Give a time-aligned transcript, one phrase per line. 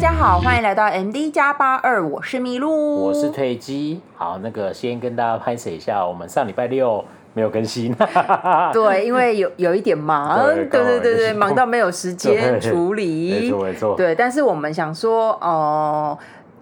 [0.00, 4.00] 大家好，欢迎来到 MD 加八二，我是麋鹿，我是退机。
[4.14, 7.92] 好，那个先跟大家拍摄一下，我们上礼拜六没有更新，
[8.72, 16.18] 对，因为有有一点忙，对对对对对，忙到没有时间 处理，没错没错，对，但是我们想说，哦、呃，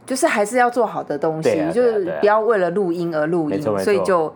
[0.06, 4.34] 就是还是要做好的东西，啊啊啊、就是不要为了录音而录音，所以就。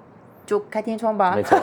[0.50, 1.32] 就开天窗吧。
[1.36, 1.56] 没错。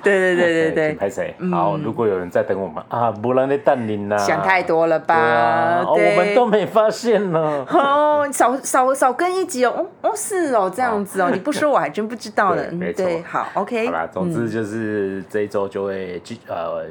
[0.00, 0.92] 对对对对对。
[1.00, 1.34] 拍谁？
[1.50, 4.16] 好，如果有人在等我们啊，不然你等你呢。
[4.16, 5.84] 想太多了吧？
[5.84, 7.66] 我们都没发现呢。
[7.68, 9.86] 哦，少少少更一集哦。
[10.02, 11.30] 哦，是哦，这样子哦。
[11.32, 12.62] 你不说我还真不知道呢。
[12.70, 13.04] 没错。
[13.28, 13.86] 好，OK。
[13.86, 16.84] 好啦，总之就是这一周就会呃。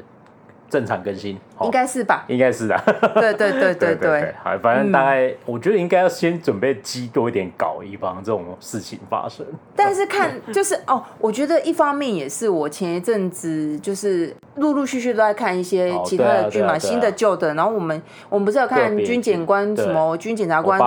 [0.68, 2.24] 正常更新，应该是吧？
[2.28, 2.76] 应该是 的。
[3.14, 9.46] 对对对对对，好，反正大概我觉得应该要先准备积多一点稿，以防这种事情发生。
[9.76, 17.54] 但是看 就是哦，我觉得一方面也是我前一阵子就是陆陆续续都在看一些其他的剧嘛，新的旧的。
[17.54, 20.80] 然后我们我们不是有看军检官什么军检察官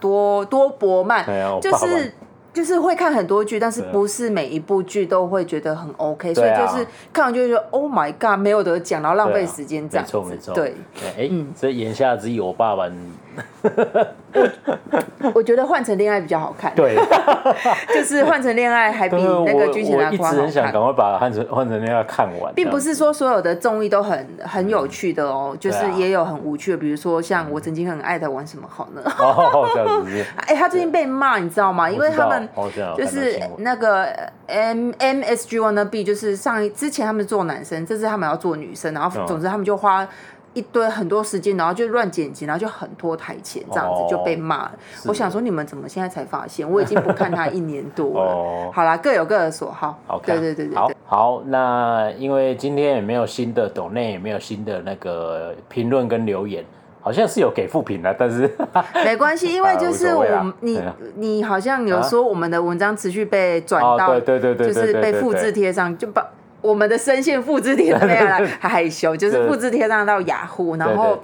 [0.00, 1.24] 多多伯曼，
[1.60, 2.12] 就是。
[2.54, 10.06] 就是会看很多剧，但是不是每一部剧都会觉得很 OK，所以就是看完就会说 Oh my God，没有得奖，然后浪费时间这样。
[10.06, 10.54] 没错没错。
[10.54, 10.74] 对，
[11.18, 12.88] 哎，所以言下之意，我爸爸。
[15.32, 16.72] 我觉得换成恋爱比较好看。
[16.74, 16.96] 对，
[17.94, 29.02] 就是换成恋爱还比那个军情大一直很想赶快把换成换成恋爱看完，并不是说所有的综艺都很很有趣的哦，就是也有很无趣的，比如说像我曾经很爱的玩什么好呢？
[29.18, 30.24] 哦，这样子。
[30.46, 31.90] 哎，他最近被骂，你知道吗？
[31.90, 32.48] 因为他们
[32.96, 34.04] 就是那个
[34.46, 40.06] M M S G Wanna Be，就是上一之前他们做男生，这次他们要做女生，然后总之他们就花。
[40.54, 44.72] 一堆很多时间，然后就乱剪辑，然后就很拖台前，这样子就被骂了。
[45.04, 46.68] 我想说，你们怎么现在才发现？
[46.68, 48.70] 我已经不看他一年多了。
[48.72, 49.98] 好啦，各有各的所好。
[50.24, 50.74] 对对对对。
[50.74, 56.64] 好，好，那因为今天也没有新的抖内，也没有新的那个评论跟留言，
[57.00, 58.48] 好像是有给负评的，但是
[59.04, 60.24] 没关系，因为 就是我
[60.60, 60.80] 你
[61.16, 66.24] 你好像有说我们的文章持续被转到，对对对，就是被复制贴上，就把。
[66.64, 71.18] 我们的声线复制贴上来，还 害羞，就是复制贴上到雅虎，然后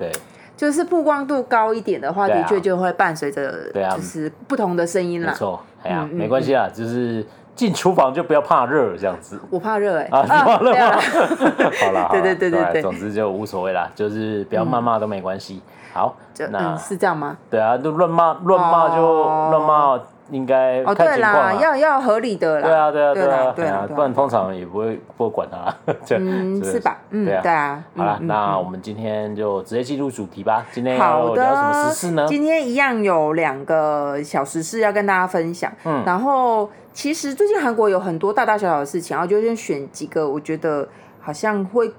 [0.55, 5.31] 就是曝光度高一点的话，的确就会伴随着就是不同的声音啦。
[5.31, 9.41] 没错，哎呀，没关系啦，就是进厨房就不要怕热这样子。
[9.49, 11.01] 我怕热哎，啊，怕热吗？
[11.81, 15.63] 好了，对对对对对，总之就无所谓啦，就是不要谩骂都没关系。
[15.95, 16.15] 好，
[16.51, 17.39] 那是这样吗？
[17.49, 19.99] 对啊，就乱骂乱骂就乱骂。
[20.31, 22.67] 应该哦，对啦，要要合理的啦。
[22.69, 25.93] 对啊，对啊，对啊，对啊，不然通常也不会不会管他。
[26.17, 26.99] 嗯，是吧？
[27.11, 27.83] 嗯，对啊。
[27.97, 30.65] 好了，那我们今天就直接进入主题吧。
[30.73, 32.27] 今天要聊什么时事呢？
[32.29, 35.71] 今天一样有两个小时事要跟大家分享。
[35.85, 40.89] 嗯，然后其实最近韩国有很多大大小小的事情，然后就先选几个我觉得
[41.21, 41.93] 好像会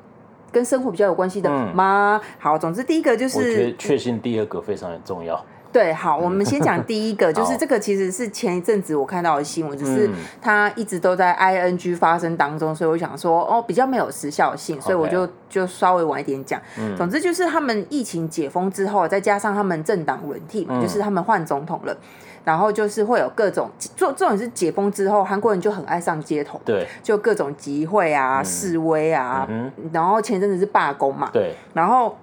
[0.51, 2.19] 跟生活比较有关系的吗？
[2.39, 5.43] 好，总之第一个就是，我觉得确信第二个非常的重要。
[5.71, 10.09] 对，好，我们先讲第一个， 就是这个其实是前一阵子我看到的新闻，就是
[10.41, 16.59] 它一直都在 ing 发生当中，所以我想说，哦，比较没有时效性，所以我就就稍微晚一点讲。
[16.97, 21.95] 总之就是他们疫情解封之后，再加上他们政党轮替嘛，就是他们换总统了，
[22.43, 29.47] 然后就是会有各种，这这种是解封之后，韩国人就很爱上街头，对，就各种集会啊、示威啊，
[29.93, 32.15] 然后前阵子是罢工嘛，对，然后。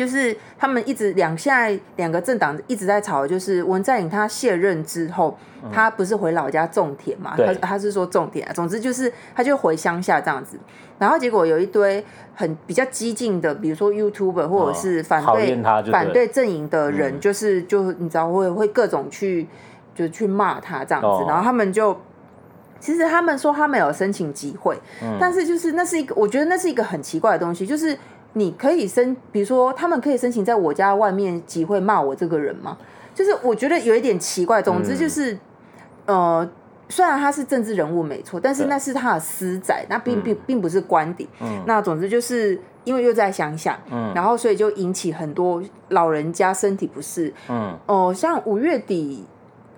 [0.00, 5.36] 就是他们一直两现在两个政党一直在吵，就是文在寅他卸任之后，
[5.70, 7.34] 他不是回老家种田嘛？
[7.36, 10.58] 他他是说种田啊，总之就是他就回乡下这样子。
[10.98, 12.02] 然后结果有一堆
[12.34, 15.62] 很比较激进的，比如说 YouTuber 或者是反对
[15.92, 19.46] 反对阵营的人，就是就你知道会会各种去
[19.94, 21.26] 就去骂他这样子。
[21.28, 21.94] 然后他们就
[22.80, 24.78] 其实他们说他们有申请集会，
[25.20, 27.98] 但是就是那是一个我觉得那是一个很奇怪的东西，就是。
[28.34, 32.76] 你可以申，比如说他们可以申请在我家外面集会骂我这个人吗？
[33.14, 34.62] 就是我觉得有一点奇怪。
[34.62, 35.32] 总之就是，
[36.06, 36.50] 嗯、呃，
[36.88, 41.28] 虽然他是政治人物没错，但是那是他的私宅，那并并并不是官邸。
[41.40, 41.62] 嗯。
[41.66, 47.32] 那总之就是因为又在乡下，嗯，然后所以就引起很多老人家身体不适。
[47.48, 47.76] 嗯。
[47.86, 49.24] 哦、呃，像五月底。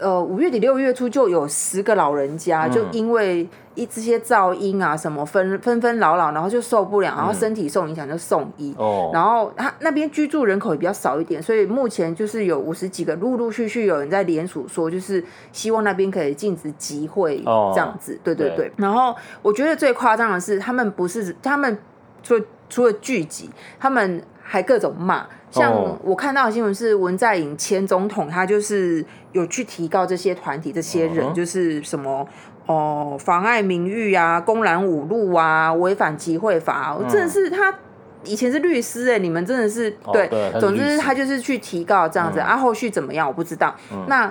[0.02, 8.74] 呃，五月底六月初就有十个老人家，就因为一这些噪音啊什么纷纷纷扰扰，然后就受不了，然后身体受影响就送医。
[8.76, 17.38] 哦，然后他那边居住人口也比较少一点，所以目前就是有五十几个，陆陆续续有人在联署说，就是希望那边可以禁止集会
[17.72, 18.18] 这样子。
[18.24, 18.70] 对对对。
[18.76, 21.78] 然后我觉得最夸张的是，他们不是他们
[22.22, 24.22] 除了除了聚集，他们
[24.52, 25.26] 还各种骂。
[25.50, 25.72] 像
[26.04, 29.02] 我看到的新闻是文在寅前总统，他就是
[29.32, 32.28] 有去提告这些团体、这些人，就是什么
[32.66, 37.74] 哦，妨碍名誉啊，公然侮辱啊，违反集会法，真的是他
[38.24, 43.74] 以前是律师哎、欸，你们真的是对，哦、对总之他就是去提告这样子、嗯、啊，后续怎么样我不知道。
[43.90, 44.30] 嗯、那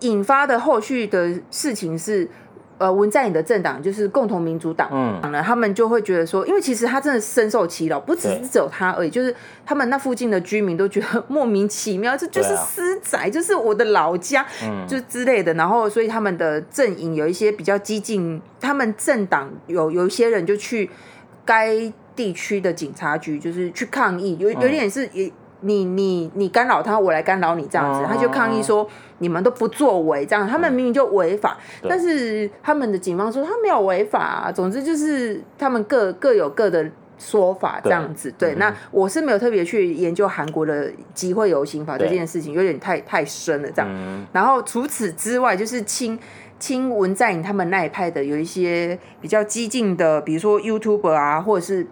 [0.00, 2.28] 引发的后续的事情是。
[2.80, 9.36] 呃，文在寅的政党就是共同民主党，嗯，他们就会觉得说，因为其实他真的深受其扰，不只是只有他而已，就是
[9.66, 15.52] 他们那附近的居民都觉得 莫名其妙，这就是私宅，就是我的老家，嗯，就之类的。
[15.52, 20.88] 然后，所以他们的阵营有一些比较激进，他们政党有有一些人就去
[21.44, 25.30] 该地区的警察局，就是去抗议，有有点是也。
[25.62, 28.88] 你你你干扰他，我来干扰你这样子，他就抗议说
[29.20, 31.56] 你们都不作为这样，他们明明就违法，
[31.88, 34.52] 但是他们的警方说他没有违法啊。
[34.52, 38.32] 总之就是他们各各有各的说法这样子。
[38.38, 44.26] 对，那我是没有特别去研究韩国的集会游行法这件事情，有点太太深了这样。
[44.32, 46.18] 然后除此之外，就是亲
[46.58, 51.86] 亲文在寅他们那一派的有一些比较激进的，比如说 YouTuber 啊，或者是。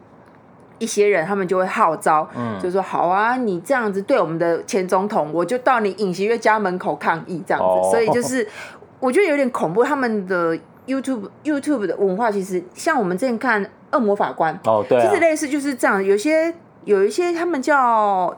[0.78, 7.66] 一些人他们就会号召，嗯、就说好啊，你这样子对我们的前总统，我就到你尹锡悦家门口抗议这样子。
[7.66, 8.46] 哦、所以就是
[9.00, 9.82] 我觉得有点恐怖。
[9.82, 16.02] 他们的 YouTube YouTube 的文化其实像我们之前看《恶魔法官》哦，对、啊，其实类似就是这样。
[16.02, 16.54] 有些
[16.84, 18.36] 有一些他们叫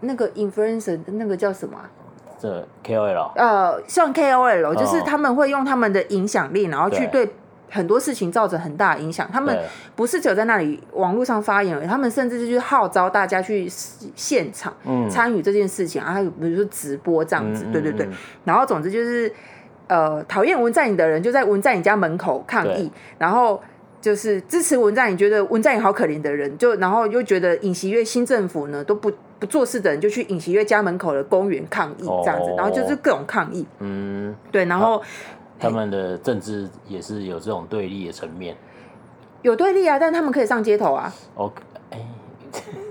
[0.00, 1.78] 那个 influencer，那个叫什么？
[2.38, 7.34] 这 KOL 呃，像 KOL，、哦、就是他们会用他们的影响力，然后去对。
[7.74, 9.58] 很多事情造成很大的影响，他们
[9.96, 13.68] 不是只有在那里网络上发言而已，他们甚至就是号召大家去
[14.14, 14.72] 现场
[15.10, 18.08] 参与这件事情、嗯、啊，比如说直播这样子，嗯、对对对。
[18.44, 19.32] 然后总之就是，
[19.88, 22.88] 呃，讨厌文在寅的人就在文在寅家门口抗议，
[23.18, 23.60] 然后
[24.00, 29.10] 就是支持文在寅，觉得文在寅好可怜的人，就然后又觉得尹锡悦新政府呢都不
[29.40, 35.02] 不做事的人，就去尹锡悦家门口的公园抗议这样子，哦、然后就是各种抗议，嗯，对，然后。
[35.58, 38.56] 他们的政治也是有这种对立的层面，
[39.42, 41.12] 有对立啊，但他们可以上街头啊。
[41.36, 41.98] OK，哎，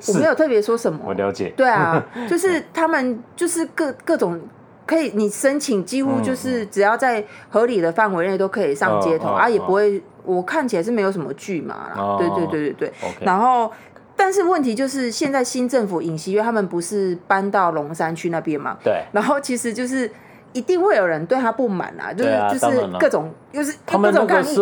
[0.07, 1.53] 我没有特别说什么，我了解。
[1.57, 4.39] 对啊， 就是他们就是各各种
[4.87, 12.01] 可以，你申请几乎就是只要在合理的范围内都可以上街头、嗯、啊，也不会，我看起来是没有什么剧嘛啦。
[12.01, 12.89] 哦、对对对对对。
[12.89, 13.25] Okay.
[13.25, 13.71] 然后，
[14.15, 18.77] 但是问题就是现在新政府尹锡悦他们不是搬到龙山区那边嘛？
[18.83, 19.03] 对。
[19.11, 20.09] 然后其实就是。
[20.53, 24.55] 一定会有人对他不满啊，就是就是各种，又是各种抗议，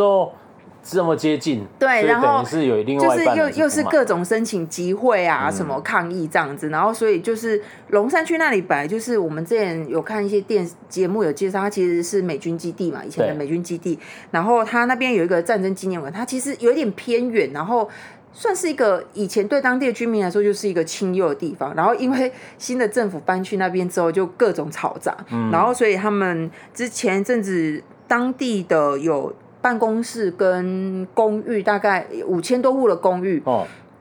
[0.84, 14.00] 这么接近，对，然后是有另外就是又又是各种申请集会啊，什么抗议这样子，然后所以就是龙山区那里本来就是我们之前有看一些电视节目有介绍，它其实是美军基地嘛，以前的美军基地，
[14.32, 17.88] 然后它那边有一个战争纪念馆，它其实有一点偏远，然后。
[18.34, 33.44] 算是一个以前对当地的居民来说就是一个清幽的地方，然后因为新的政府搬去那边之后，就各种吵杂，嗯、然后所以他们之前一阵子当地的有办公室跟公寓，大概五千多户的公寓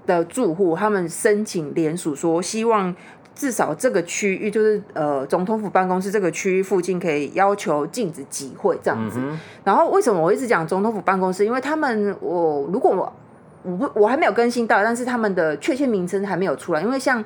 [0.06, 2.94] 的住户，哦、他们申请联署说，希望
[3.34, 9.18] 至少这个区域就是呃总统府办公室这个区域附近可以要求禁止集会这样子。
[9.20, 11.44] 嗯、然后为什么我一直讲总统府办公室？
[11.44, 13.12] 因为他们我如果
[13.62, 13.70] 我。
[13.72, 16.80] 我不，我还没有更新到，但是他们的确切名称还没有出来。
[16.80, 17.24] 因为像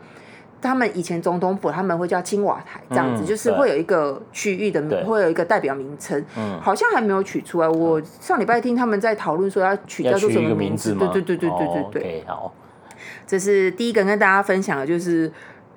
[0.61, 6.25] 他们以前总统府，他们会叫青瓦台这样子，嗯、就是会有一个区域的名，会有一个代表名称。
[6.37, 7.69] 嗯，好像还没有取出来。
[7.69, 10.95] 我上礼拜听他们在讨论说要取叫做什么名字？
[10.95, 12.25] 对对对对对对对。
[12.27, 12.55] Oh, 好，
[13.27, 15.31] 这是第一个跟大家分享的，就是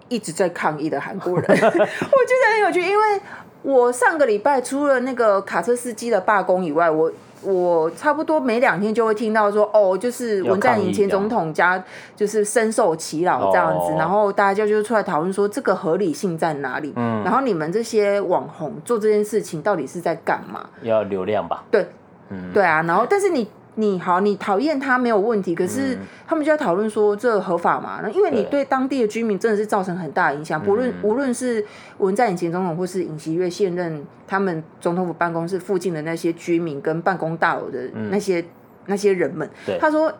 [0.09, 2.81] 一直在抗议的韩国人 我觉得很有趣。
[2.81, 3.21] 因为
[3.61, 7.11] 我上个礼拜除了那个卡车司机的罢工以外，我。
[7.41, 11.83] 我差不多每两天就会听到说，哦，就是文在寅前总统家
[12.15, 16.93] 就是深受其扰这样子，然后大家就出来讨论说这个合理性在哪里？
[16.95, 20.67] 嗯，然后你们这些网红做这件事情到底是在干嘛？
[20.81, 21.63] 要流量吧？
[21.71, 21.87] 对，
[22.29, 23.47] 嗯，对啊，然后但是你。
[23.79, 28.01] 你好，你讨厌他没有问题，可是他们就在讨论说这合法吗？
[28.03, 28.67] 那因为你对。
[28.69, 31.65] 当地的居民真的是造成很大的影响，不论无论是
[31.99, 37.79] 文在寅前总统或是尹锡悦现任他们总统府办公室附近的那些居民跟办公大楼的
[38.11, 38.43] 那些
[38.87, 40.11] 那些人们，他说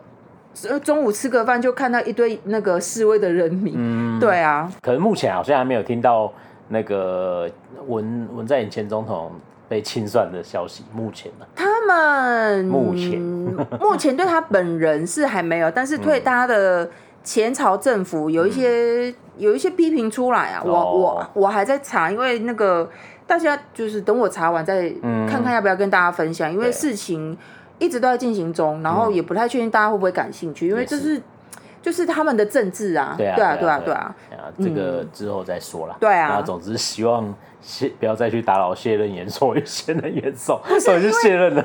[0.82, 6.32] 中午吃个饭就看到一堆那个示威的人民，对啊，可是目前好像还没有听到
[6.68, 7.46] 那个
[7.86, 9.30] 文文在寅前总统。
[9.68, 11.46] 被清算的消息，目前呢？
[11.54, 13.20] 他们目前
[13.80, 16.88] 目前对他本人是还没有，但是对他的
[17.22, 20.62] 前朝政府有一些、嗯、有一些批评出来啊。
[20.64, 22.88] 我我我还在查，因为那个
[23.26, 24.88] 大家就是等我查完再
[25.28, 27.36] 看看要不要跟大家分享，嗯、因为事情
[27.78, 31.20] 一直都在进行中，然后也不太确定大家会不会感兴趣，因为这是。
[31.80, 34.14] 就是他们的政治啊，对啊，对啊，对啊，对啊，
[34.60, 35.96] 这个之后再说了。
[36.00, 41.64] 对啊，那总之希望谢不要再去打扰卸任演说， 卸任严嵩，所以就卸任了。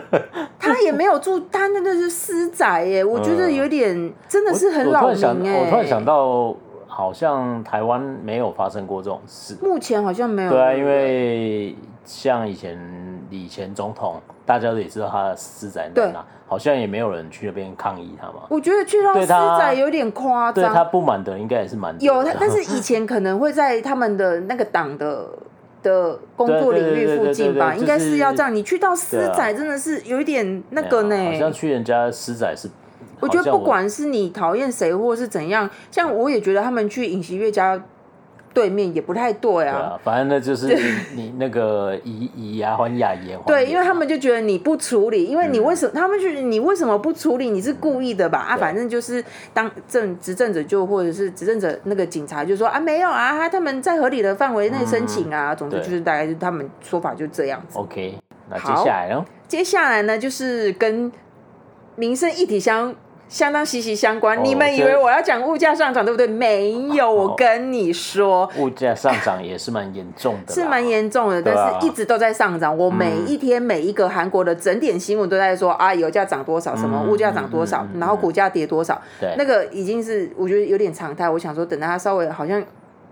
[0.60, 5.60] 他也没有住，他那个是私宅耶，我觉得有点真的是很老名哎。
[5.60, 6.56] 我突然想到。
[6.96, 10.52] 好像台湾没有发生过这种事，目前好像没有。
[10.52, 12.80] 对啊，因为像以前
[13.32, 18.44] 以前总统，大家都也知道他的私宅在哪，好像也没有人去那边抗议他嘛。
[18.48, 25.28] 我觉得去到私宅有点夸张，对他不满的应该也是蛮有，但是以前可能会在他们的那个党的
[25.84, 28.54] 的工作领域附近吧，应该是要这样。
[28.54, 32.70] 你去到私宅真的是有一点那个呢，好像去人家私宅是。
[33.20, 37.82] 我觉得不管是你讨厌谁或是怎样，像我也觉得他们去尹锡月家
[38.54, 39.74] 对面也不太对啊。
[39.74, 40.68] 对啊，反正那就是
[41.16, 43.46] 你那个以以牙还牙，以眼还。
[43.46, 45.92] 对，因为他们就觉得你不处理，因为你为什么？
[45.94, 47.50] 嗯、他们觉得你为什么不处理？
[47.50, 48.40] 你是故意的吧？
[48.40, 55.54] 啊，反正就是当政执政者就或者是执政者那个警察就说啊，没有啊，他们在合理的范围内申请啊。
[55.54, 57.80] 嗯、总之就是大概就他们说法就这样子。
[57.80, 58.18] OK，
[58.50, 59.26] 那接下来呢？
[59.48, 61.12] 接下来呢，就是跟
[61.96, 62.96] 民生议题相。
[63.34, 64.46] 相当息息相关。
[64.46, 66.28] 你们以为我要讲物价上涨，对不对？
[66.28, 72.78] 没有，我跟你说，物价上涨也是蛮严重的，是蛮严重的，但是一直都在上涨。
[72.78, 79.02] 我每一天每一个韩国的整点新闻都在说啊，油价涨多少，什么物价涨多少，然后股价跌多少。
[79.20, 81.28] 对，那个已经是我觉得有点常态。
[81.28, 82.64] 我想说，等到它稍微好像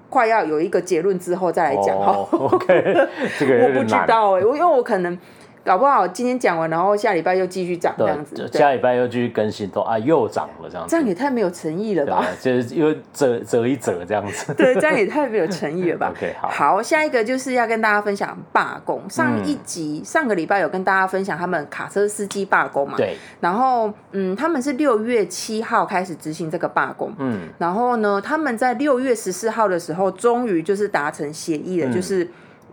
[0.08, 2.00] 快要有一个结论之后再来讲。
[2.00, 3.08] 好，OK，
[3.40, 5.18] 这个 我不知道哎，我因为我可能。
[5.64, 12.26] 搞不好今天讲完，然后下礼拜又继续涨这样子，下礼拜又继续更新，都啊又涨了这样子，这样也太没有诚意了吧？
[12.42, 16.12] 就是又折折一折这样子，对，这样也太没有诚意了吧？
[16.18, 19.02] OK，好，好，下一个就是要跟大家分享罢工。
[19.10, 22.98] 上一集、嗯、上个礼拜有跟大家分享他们卡车司机罢工嘛？
[22.98, 32.28] 对，然后嗯，他们是六月七号开始执行这个罢工，嗯，然后呢，他们在六月十四号的时候，终于就是达成协议了，嗯、就是。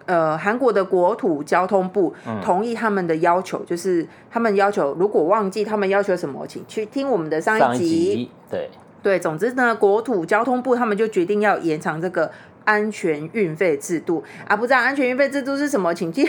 [0.08, 7.84] 呃，韩国的国土交通部同意他们的要求，嗯、就是他们要求，如果忘记他们要求什么，请去听我们的上一集。
[7.86, 8.70] 一集对
[9.02, 12.30] 对，总之呢，国土交通部他们就决定要延长这个
[12.64, 16.26] 安全运费制度啊，不知道安全运费制度是什么，请 听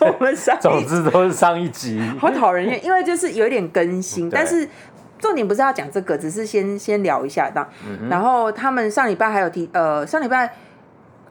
[0.00, 0.58] 我们上。
[0.58, 4.66] 总之都是上一集， 好讨人厌，因为就是有点更新，但是
[5.18, 7.68] 重点不是要讲这个，只是先先聊一下这样。
[7.86, 10.50] 嗯、然后他们上礼拜还有提，呃，上礼拜。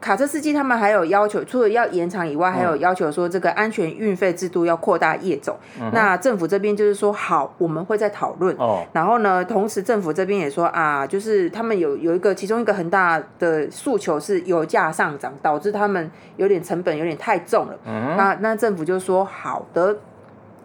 [0.00, 5.56] 卡车司机他们还有要求，除了要延长以外，还有要求说这个安全运费制度要扩大业种。
[5.80, 8.56] 嗯、那政府这边就是说好，我们会再讨论。
[8.56, 8.82] 哦。
[8.92, 17.76] 然后呢，同时政府这边也说啊，就是他们有有一个其中一个很大的诉求是油价上涨，导致他们有点成本有点太重了。
[17.86, 18.16] 嗯。
[18.16, 19.96] 那那政府就说好的。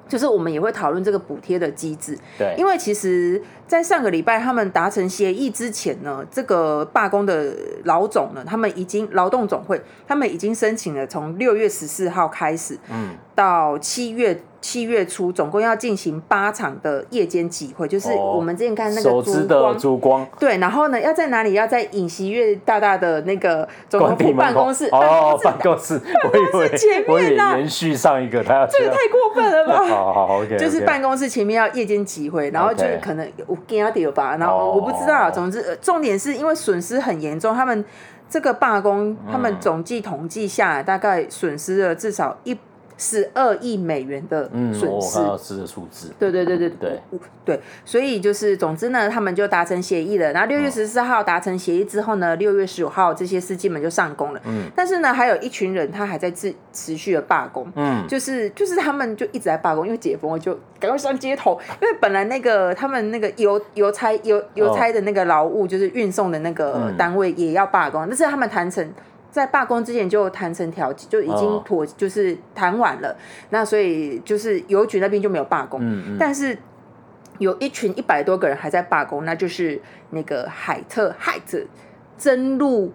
[0.07, 7.53] 就是我们也会讨论这个补贴的机制，对，因为其实，在上个礼拜他们达成协议之前呢，这个罢工的
[7.85, 14.41] 老总呢，他们已经劳动总会，他们已经申请了从六月十四号开始，嗯，到七月。
[14.65, 21.53] 七月初总共要进行八场的夜间集会，就是我们之前看那个烛光，烛光对，然后呢，要在哪里？
[21.53, 29.85] 要在尹锡悦大大的那个总统府办公室哦，办公室，办公室 前面啊，延续上一个，他要这个太过分了吧？
[29.85, 37.85] 好好好，OK，就是办公室前面要夜间集会，然后就是可能有吧，然后我不知道，总之重点是因为损失很严重，他们
[38.27, 42.57] 这个罢工，他们总计统计下来大概损失了至少一。
[42.97, 46.13] 十二亿美元的损失，嗯，我看到是个数字。
[46.17, 46.99] 对对对对对
[47.43, 50.31] 对，所以就是总之呢，他们就达成协议了。
[50.31, 54.41] 然后六月十四号达成协议之后呢，六月十五号这些司机们就上工了。
[54.45, 57.67] 嗯，但是呢，还有一群人他还在持持续的罢工。
[57.75, 61.59] 嗯，就是就是他们就一直在罢工，因为解封了就赶快上街头。
[61.81, 68.89] 因为本来那个他们那个邮邮差邮邮差的那个劳务，就是运送的那个单位也要罢工，嗯，但是他们谈成。
[69.35, 73.09] 在罢工之前就谈成调解，就已经妥，就是谈完了。
[73.09, 73.17] Oh.
[73.49, 76.57] 那所以就是邮局那边就没有罢工，嗯嗯，但是
[77.39, 81.59] 有一群一百多个人还在罢工，那就是那个海特海特
[82.17, 82.93] 真露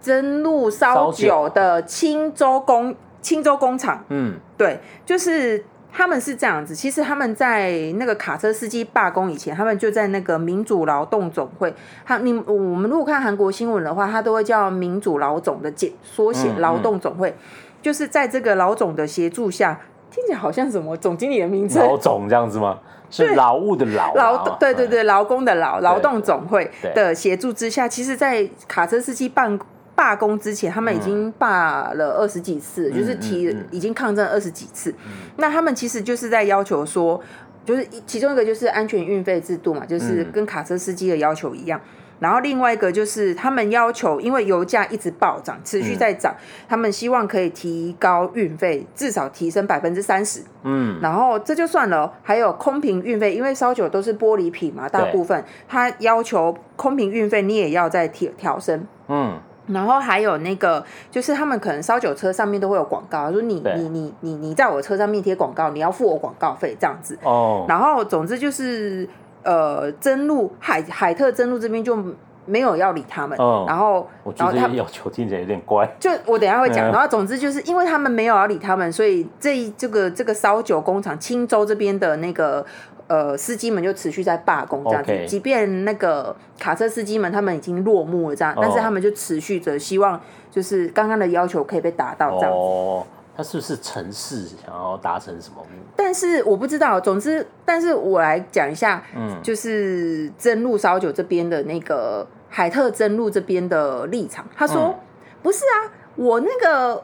[0.00, 5.64] 真露烧酒的青州工青州工厂，嗯，对，就是。
[5.94, 11.72] 他们是这样子，其实他们在那个卡车司机罢工以前，他们就在那个民主劳动总会。
[12.06, 17.36] 他你我们如果看韩国新闻的话，他都会叫民主劳总的简缩写劳动总会，嗯嗯、
[17.82, 19.78] 就是在这个老总的协助下，
[20.10, 22.78] 听起来好像什么总经理的名字，老总这样子吗？
[23.10, 29.58] 是劳务的劳，劳对对对，劳工的劳，劳动总会的协助之下，其实，在卡车司机办。
[29.94, 34.94] 罢工之前，他们已经罢了二十几次，嗯、就是提已经抗争二十几次。
[35.36, 37.20] 那他们其实就是在要求说，
[37.64, 41.80] 就是其中一个就是安全运费制度嘛，就是跟卡车司机的要求一样。
[41.84, 50.40] 嗯然后另外一个就是他们要求，因为油价一直暴涨，持续在涨，嗯、他们希望可以提高运费，至少提升百分之三十。
[50.62, 58.86] 嗯，然后这就算了，还有空瓶运费，因为烧酒都是玻璃瓶嘛，大部分他要求空瓶运费你也要再调调升。
[59.08, 67.18] 嗯，然后还有那个就是他们可能烧酒车上面都会有广告，说你你你你你在我车上面贴广告，你要付我广告费这样子。
[67.22, 69.08] 哦，然后总之就是。
[69.44, 71.98] 呃，真露海海特真露这边就
[72.46, 75.84] 没有要理他们，嗯、然后我觉得他要求听起来有点怪。
[75.98, 82.64] 就我等一下会讲，嗯、然后总之就是因为他们没有要理他们，所以这这个这个烧酒工厂青州这边的那个
[83.12, 85.26] 呃司机们就持续在罢工这样子，Okay.
[85.26, 90.18] 即便那个卡车司机们他们已经落幕了这样，但是他们就持续着希望
[90.50, 92.58] 就是刚刚的要求可以被达到这样子。
[92.58, 95.78] 哦他是不是城市想要达成什么目？
[95.96, 97.00] 但是我不知道。
[97.00, 104.44] 总之，但是我来讲一下，嗯，就是真露烧酒这边的那个海特真露这边的立场。
[104.54, 104.94] 他说：“嗯、
[105.42, 105.76] 不是啊，
[106.16, 107.02] 我那个。”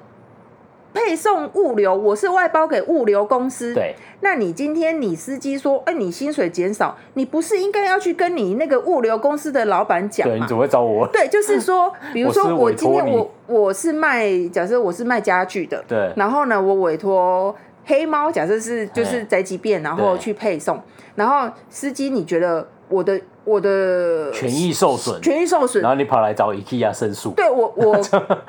[0.93, 3.75] 配送物流，我是外包给物流公司。
[3.75, 10.35] 对，那你今天你司机说，哎、欸，你薪水减少，你不是应该要去跟你那个物流公司的老板讲吗？
[10.35, 11.07] 对，你怎么会找我？
[11.09, 17.55] 对，就是说，比如说我今天我我是卖，假设我是卖家具的，对，然后呢，我委托
[17.85, 20.81] 黑猫，假设是就是宅急便，然后去配送，
[21.15, 23.21] 然后司机你觉得我的。
[23.49, 27.31] 我的权益受损，权益受损，然后你跑来找 IKEA 申诉。
[27.31, 27.99] 对我，我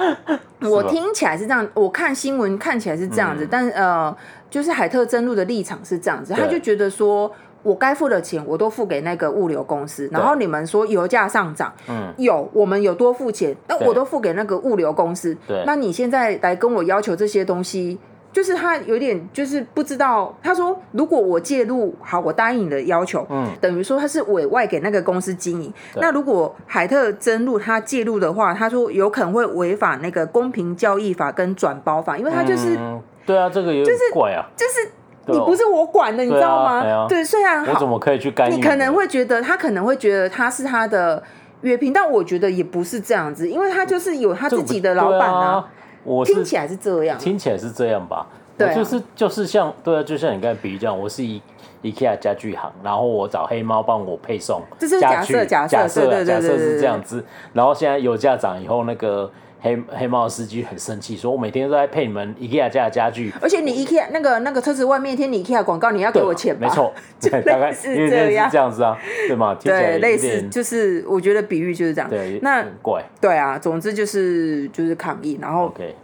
[0.69, 4.15] 我听起来是这样，我看新闻看起来是这样子，嗯、但呃，
[4.49, 7.31] 就是海特真露的立场是这样子，他就觉得说
[7.63, 17.97] 我该付的钱我都付给那个物流公司，然后你们说油价上涨，嗯，有我们有多付钱，那我都付给那个物流公司，对，那你现在来跟我要求这些东西。
[18.31, 25.73] 就是他有点就是不知道，他说如果我介入，好，我答应你的要求，嗯，等于说他是委外给那个公司经营。
[25.95, 34.85] 那如果海特真入他介入的话，他说有可能会违反那个公平交易法跟转包法，因为他就是，嗯、对啊，这个有点怪啊，就是、
[35.25, 37.07] 就是、你不是我管的，你知道吗？
[37.09, 38.53] 对，虽然好我怎么可以去干预？
[38.53, 41.21] 你可能会觉得他可能会觉得他是他的
[41.61, 45.67] 约聘，但我觉得也不是这样子，因为他就是有他自己的老板啊。
[46.03, 48.25] 我听起来是这样，听起来是这样吧？
[48.57, 51.41] 对，就是就是像对啊，就像你刚才比喻这样，我是一
[51.81, 54.61] IKEA 家具行，然后我找黑猫帮我配送
[54.99, 66.67] 家具，假设假设假设是这样子，然后现在油价涨以后，那个黑黑猫司机很生气，说我每天都在配你们 IKEA 家的家具，而且你 IKEA 那个那个车子外面贴你 IKEA 广告，你要给我钱吧？
[66.67, 69.55] 没错， 对，大概是这样这样子啊，对吗？
[69.61, 75.95] 对，类似就是我觉得比喻就是这样，对，那很怪，对啊，总之就是就是抗议，然后 OK。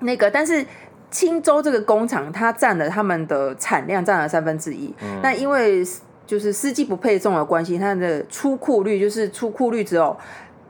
[0.00, 0.62] 那个，但是
[1.10, 4.94] 青州这个工厂，它占了他们的产量占了三分之一。
[5.00, 5.82] 嗯、那因为
[6.26, 10.14] 就是司机不配送的关系，它的出库率就是出库率只有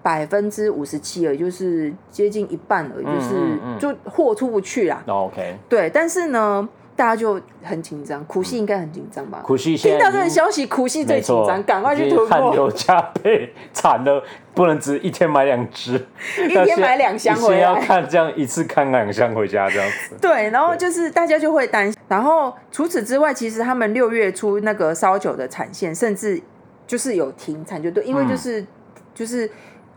[0.07, 5.03] 百分之五十七而已，就是接近一半而已，就是嗯嗯嗯就货出不去啦。
[5.09, 6.69] OK，对，但是呢。
[6.97, 9.43] 大家就很紧张，苦西应该很紧张吧？
[9.45, 12.27] 苦西听到这个消息，苦西最紧张，赶快去囤货。
[12.27, 15.93] 汗流浃背，惨了，不能只一天买两只，
[16.49, 17.61] 一天买两箱回来。
[17.61, 20.15] 要看这样一次看两箱回家这样子。
[20.23, 22.01] 对，然后就是大家就会担心。
[22.09, 26.41] 然后除此之外，其实他们六月初那个烧酒的产线，甚至
[26.87, 28.67] 就是有停产，就对，因为就是、嗯、
[29.15, 29.51] 就是。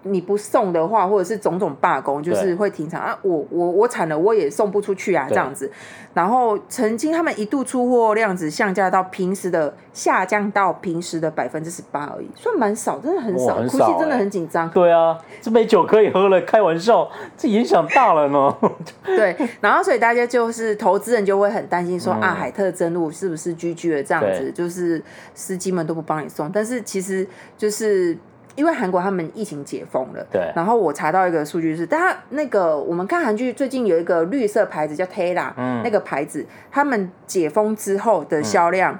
[0.03, 3.17] 你不送的话，或者是种种罢工，就是会停产啊！
[3.21, 5.69] 我我我产了，我也送不出去啊，这样子。
[6.13, 13.55] 然后曾经他们一度出货量只下降到平时的下降到平时的百分之十八而已，算蛮少，真的很少。
[13.61, 14.69] 苦西真的很紧张。
[14.69, 18.57] 对啊，这没酒可以喝了，开玩笑，这影响大了呢。
[19.03, 24.01] 对，然后所以大家就是投资人就会很担心说、嗯、啊，海特真露是不是居居了？
[24.01, 25.03] 这样子就是
[25.35, 28.17] 司机们都不帮你送，但是其实就是。
[28.55, 30.51] 因为韩国他们疫情解封了，对。
[30.55, 38.99] 然后我查到一个数据是，大家那个我们看韩剧最近有一个绿色牌子叫 Tela，嗯，那个牌子他们解封之后的销量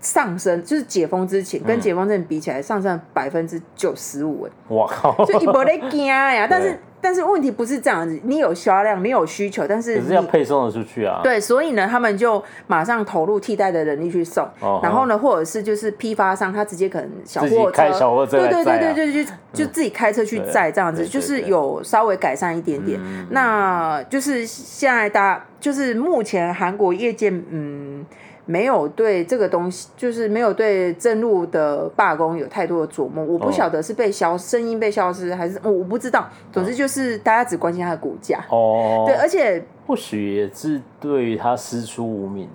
[0.00, 5.24] 上升，嗯、就是解封之前跟解封之前比起来上升百分之九十五，哇靠！
[5.24, 6.78] 就一波的惊呀，但是。
[7.04, 11.20] 但是问题不是这样子，你有销量，你有需求，但是可是要配送的出去啊。
[11.22, 22.98] 对，所以呢，他们就马上投入替代的人力去送，哦、然后呢，或者是就是批发商，他直接可能小货车，开小货车、啊，对对对对对，就就自己开车去载这样子，就是有稍微改善一点点。
[23.02, 28.06] 嗯、那就是现在大家就是目前韩国业界，嗯。
[28.46, 33.24] 没有对这个东西，就是没有对正路的罢工有太多的琢磨。
[33.24, 36.28] 我不晓得是被消声音被消失，还是我我不知道。
[36.52, 38.44] 总之就是大家只关心它的股价。
[38.50, 42.48] 哦，对，而且或许也是对于他师出无名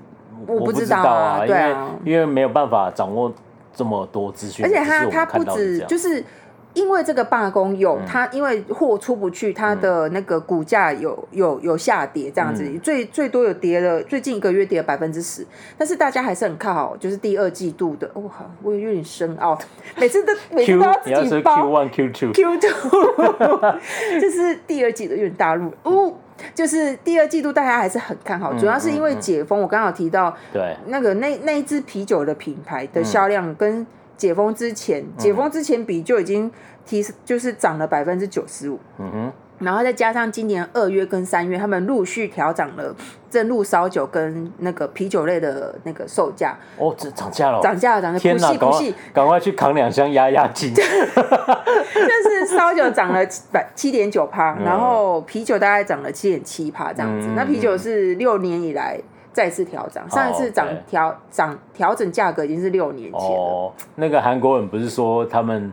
[0.47, 3.34] 我不知道啊，对啊，因为没有办法掌握
[3.73, 6.23] 这么多资讯，而且他他不止就是。
[6.75, 15.45] 因为这个罢工有它，因为货出不去，它的那个股价有有有下跌，这样子，嗯、最最多有跌了，最近一个月跌了百分之十，
[15.77, 18.10] 但是大家还是很看好，就是第二季度的。
[18.13, 19.58] 哇、哦，我有点深奥，
[19.97, 21.55] 每次都每次都要自己报。
[21.55, 26.13] Q one Q two Q two，就是第二季的有点大陆哦，
[26.53, 29.60] 就是第二季度大家还是很看好，主要是因为解封。
[29.60, 33.86] 我刚好提到，对那个那那一支啤酒的品牌的销量跟。
[34.19, 36.51] 解封之前，解封之前比就已经
[36.86, 38.77] 提，就是涨了百分之九十五。
[38.97, 39.32] 嗯哼，
[39.65, 42.93] 然后再加上今年二月跟三月，他们陆续调涨了
[43.32, 46.58] 正露烧酒跟那个啤酒类的那个售价。
[46.77, 47.62] 哦，这涨价了！
[47.62, 48.19] 涨价了，涨价。
[48.19, 50.73] 天哪，赶快赶快去扛两箱压压惊。
[50.75, 50.84] 就
[52.29, 57.29] 是烧酒涨了百七点九趴，然后啤酒大概涨了七点七趴这样子。
[57.38, 58.99] 那啤酒是六年以来。
[59.31, 63.27] 再次调涨，上一次涨调涨调整价格已经是六年前了。
[63.27, 65.71] 哦，那个韩国人不是说他们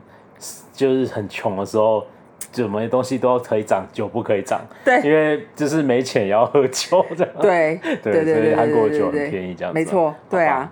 [0.73, 2.05] 就是很穷的时候，
[2.53, 4.61] 什么东西都要可以涨，酒不可以涨。
[4.85, 7.33] 对，因为就是没钱也要喝酒这样。
[7.41, 9.79] 对对对韩国的酒很便宜这样子。
[9.79, 10.71] 没错，对啊。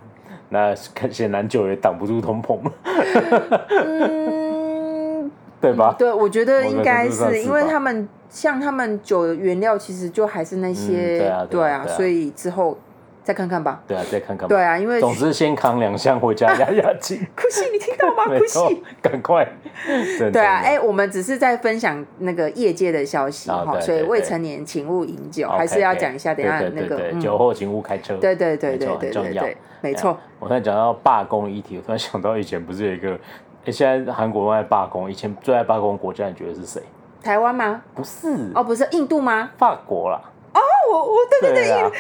[0.51, 2.61] 那显然酒也挡不住通膨。
[2.85, 4.44] 嗯，
[5.65, 5.95] 对吧？
[5.99, 8.09] 对，我觉得应该是因为他们。
[8.31, 12.77] 像他们酒的原料其实就还是那些，对啊，对啊，所以之后
[13.23, 13.81] 再看看吧。
[13.87, 14.49] 对啊，再看看。
[14.49, 17.25] 对啊，因为总之先扛两箱回家压压惊。
[17.37, 18.25] 可惜你听到吗？
[18.37, 19.47] 可惜，赶快。
[20.33, 26.35] 对啊，哎，我们只是在分享那个业界的消息哈，所以未成年请勿饮酒，还是要讲一下。
[26.35, 28.17] 等下那个酒后请勿开车。
[28.17, 30.19] 对对对对对对，没错。
[30.41, 33.17] 我刚才讲到罢工议题，我突然想到以前不是有一个，
[33.65, 36.83] 哎，现在韩国在罢工，以前最爱罢工国家，你觉得是谁？
[37.23, 37.81] 台湾吗？
[37.95, 39.51] 不是哦，不是印度吗？
[39.57, 40.21] 法国啦。
[40.53, 40.61] 哦，
[40.93, 41.93] 我我对对对，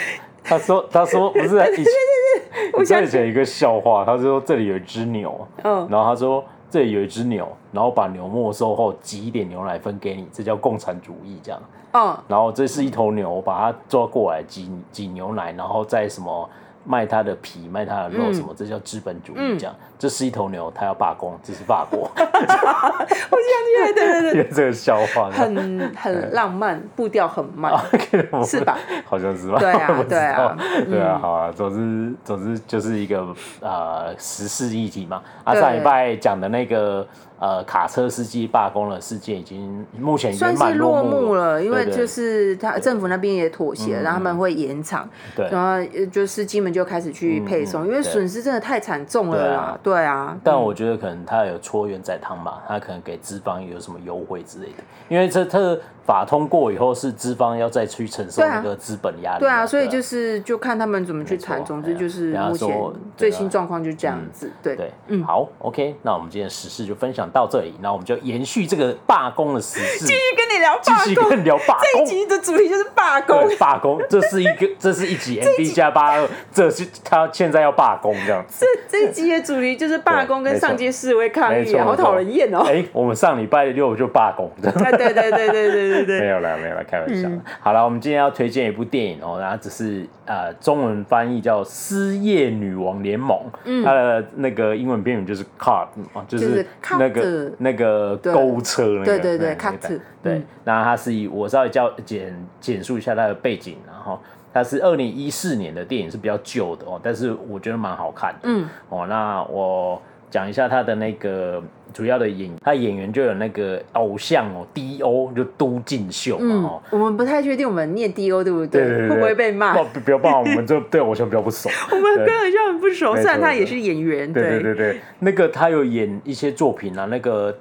[0.42, 16.50] 他说他说不是，对对对，我想起一个笑话，他说这里有一只牛，嗯，然后他说这里有一只牛，然后把牛没收后挤一点牛奶分给你，这叫共产主义，这样，嗯，然后这是一头牛，把它抓过来挤挤牛奶，然后再什么。
[16.84, 18.48] 卖它的皮，卖它的肉，什么？
[18.50, 19.58] 嗯、这叫资本主义。
[19.58, 22.10] 这样，嗯、这是一头牛，它要罢工， 这是法国。
[22.16, 27.72] 我想起来，对对对，这个笑话很很浪漫，步调很慢，
[28.44, 28.78] 是吧？
[29.06, 29.58] 好像是吧？
[29.58, 30.56] 对啊， 对啊，
[30.88, 31.52] 对啊，好啊。
[31.52, 33.26] 总之，总之就是一个
[33.60, 35.22] 呃时事议题嘛。
[35.44, 37.06] 啊，上礼拜讲的那个。
[37.44, 50.34] 呃，卡车司机罢工的事件已经目前算是落幕了，因为就是他政府那边也妥协，然后他们会延长，对，然后就司机们就开始去配送，因为损失真的太惨重了啦，对啊。
[50.42, 62.80] 但我觉得可能他有搓圆仔汤吧，他可能给资方有什么优惠之类的，因为这这法通过以后是资方要再去承受那个资本压力，对啊，所以就是就看他们怎么去谈，总之就是目前
[63.16, 67.24] 最新状况就这样子，对对，嗯，好，OK，那我们今天时事就分享。
[67.34, 71.82] 到这里，那我们就延续这个罢工的时事，继续跟你聊罢工，继续跟你聊罢工。
[71.82, 78.64] 这一集的主题就是罢工，罢工，这是一个，这是一集 M B 加八二，这是他现在要罢工这样子。
[78.64, 82.58] 这这一集的主题就是罢工跟上街示威抗议，好讨人厌哦。
[82.66, 87.28] 哎，我们上礼拜六就罢工， 对对对对对对对对，没有了没有了，开玩笑。
[87.60, 93.38] 好了，我们今天要推荐一部电影哦，然后只是呃中文翻译叫《失业女王联盟》，
[93.84, 95.88] 它的那个英文片名就是 Cart
[96.28, 96.64] 就是
[96.98, 97.22] 那个。
[97.22, 104.20] 个那个购物车，那个，对对对，卡特，对，那它是以我稍微叫简简述一下它的背景，然后
[104.52, 119.08] 它是二零一四年的电影，是比较旧的哦，但是我觉得蛮好看的，嗯，哦，那我讲一下他的那个主要的演，他演员就有那个偶像哦，D O 就都敬秀嘛，哦，我们不太确定我们念 D O 对不对？
[119.08, 119.74] 会不会被骂？
[119.74, 124.60] 不不要骂， 我们就对偶像比较不熟，我们跟偶像很不熟，虽然他也是演员，对。
[124.60, 127.56] 对对对，那个他有演一些作品啊，那个。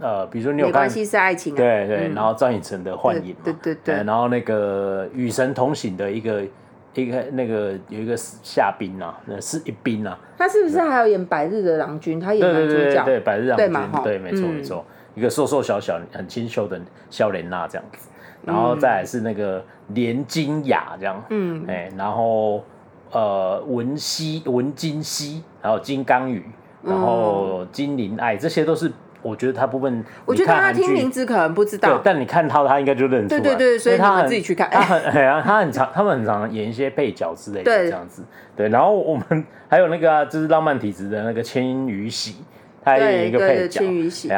[0.00, 6.42] 呃，比如说你有看没关系是爱情，对对，然后张雨晨的幻影，对对对，然后那个与神同行的一个
[6.94, 12.20] 一个那个有一个夏冰啊，那是一冰啊，他是不是还有演百日的郎君？
[12.20, 18.08] 他演男主角，对百日郎君，对，没错没错，一个瘦瘦小小很清秀的萧莲娜这样子，
[18.44, 22.62] 然后再来是那个连金雅这样，嗯，哎，然后
[23.10, 26.44] 呃文熙文金熙，还有金刚宇，
[26.82, 28.92] 然后金玲爱，这些都是。
[29.22, 33.40] 我觉得他部分，我觉得他听名字可能不知道，但你看到，他应该就认出来。
[33.40, 34.68] 对对对，所以他们自己去看。
[34.70, 35.00] 他很
[35.42, 38.22] 他很常，他们很常演一些配角之类的这样子。
[38.56, 42.36] 对，然后我们还有那个就是浪漫体质的那个千与喜，
[42.84, 43.80] 他也演一个配角，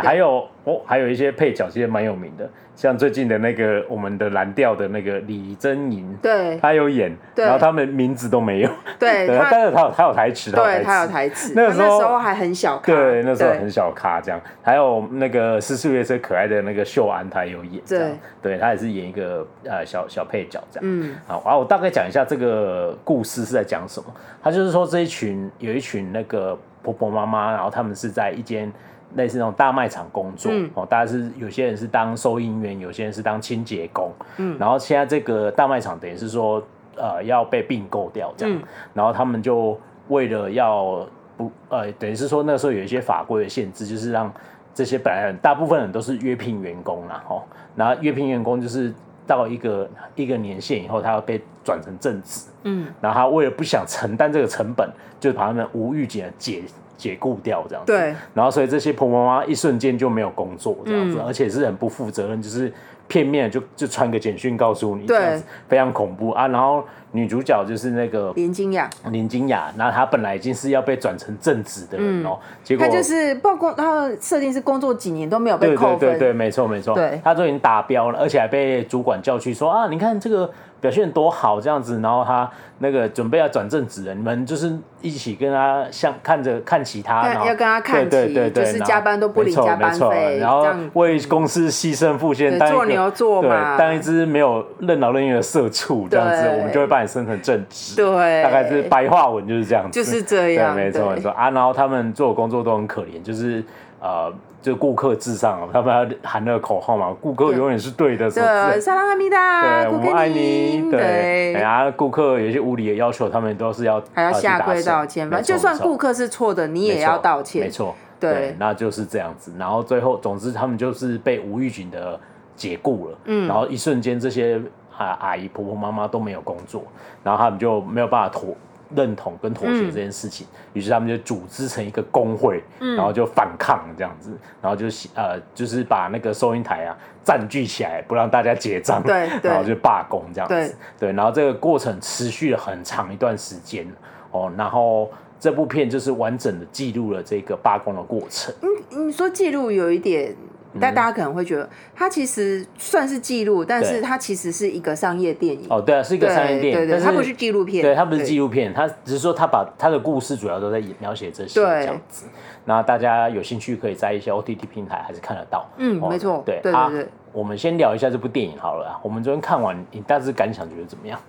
[0.02, 2.48] 还有哦，还有一些配角其实蛮有名的。
[2.76, 18.10] 像最近的那个我们的蓝调的那个李珍莹，对，他有演，然后他们名字都没有，对， 但是他有他有台词，对，他有台词，那个时候还很小咖，对，那时候很小咖这样，还有那个失速列车可爱的那个秀安，他也有演，对，
[18.42, 24.06] 对他也是演一个呃小小配角这样，嗯，好，然后我大概讲一下这个故事是在讲什么，
[24.42, 28.72] 他就是说这一群有一群那个婆婆妈妈，然后他们是在一间。
[29.16, 36.62] 类似那种大卖场工作，嗯、哦，大家是有些人是当收银员，有些人是当清洁工，嗯，然后现在这个大卖场等于是说，
[36.96, 44.32] 呃，要被并购掉这样，嗯、然后他们就为了要不，呃，等于是说那时候有一些法规的限制，就是让
[44.74, 47.42] 这些本来人大部分人都是约聘员工啦，哦，
[47.76, 48.92] 然后约聘员工就是
[49.26, 56.62] 到一个一个年限以后，他要被转成正职，嗯，然后他为了不想承担这个成本，就把他们无预警的解。
[57.04, 62.72] 解雇掉这样子，对，然后所以这些婆婆妈妈一瞬间就没有工作这样子，嗯、而且是很不负责任，就是
[63.06, 65.46] 片面就就传个简讯告诉你，这样子对。
[65.68, 66.48] 非常恐怖啊。
[66.48, 80.50] 然后女主角就是那个林金雅，林金雅，然后她本来已经是要被转成正职的人哦，嗯、结果她就是包括她的设定是工作几年都没有被扣分，对对对对，没错没错，对，她都已经达标了，而且还被主管叫去说啊，你看这个。
[80.84, 84.70] 表现多好这样子，然后他那个准备要转正职了，你们就是
[85.00, 101.30] 一起跟他像看着看其他，然后要跟他看齐，对对对，就是加班都不领加班费，然后为公司牺牲奉献，做牛做马，当一只没有任劳任怨的社畜这样子，我们就会把你升成正职，对，大概是白话文就是这样子，就是这样，没错没错。
[101.30, 103.64] 啊，然后他们做工作都很可怜，就是
[104.02, 104.30] 呃。
[104.64, 108.30] 就顾客至上，他们要喊那个口号嘛，顾客永远是对的。
[108.30, 110.90] 对，萨拉哈米达，对，我们爱你。
[110.90, 115.28] 对，然后顾客有些无理的要求，他们都是要还要下跪道歉。
[115.28, 117.60] 反正就算顾客是错的，你也要道歉。
[117.64, 119.52] 没错，对，那就是这样子。
[119.58, 122.18] 然后最后，总之他们就是被吴玉警的
[122.56, 123.18] 解雇了。
[123.26, 124.58] 嗯，然后一瞬间，这些
[124.96, 126.82] 啊阿姨、婆婆、妈妈都没有工作，
[127.22, 128.56] 然后他们就没有办法脱。
[128.94, 134.30] 认同跟妥协这件事情，于、嗯、是他们就组织成一个工会，嗯、然后就反抗这样子，
[134.62, 140.74] 然后就呃，就是把那个收银台啊占据起来，不让大家结账，对，然后就罢工这样子，对，
[141.08, 143.86] 对，然后这个过程持续了很长一段时间
[144.30, 148.54] 哦，然后这部片就是完整的记录了这个罢工的过程。
[148.62, 150.34] 嗯，你说记录有一点。
[150.80, 155.66] 但大家可能会觉得，它其实算是记录，但是它其实是一个商业电影。
[155.70, 157.82] 哦，对啊，是一个商业电影，对对它不是纪录片。
[157.82, 162.26] 对，它不是纪录片，它只是说它把它的故事主要都在描写这些这样子。
[162.64, 165.66] 那大家有兴趣可以在一些 OTT 平台还是看得到。
[165.76, 166.42] 嗯，没错。
[166.44, 167.08] 对对对对。
[167.32, 168.98] 我们先聊一下这部电影好了。
[169.02, 171.20] 我们昨天看完，你大致感想觉得怎么样？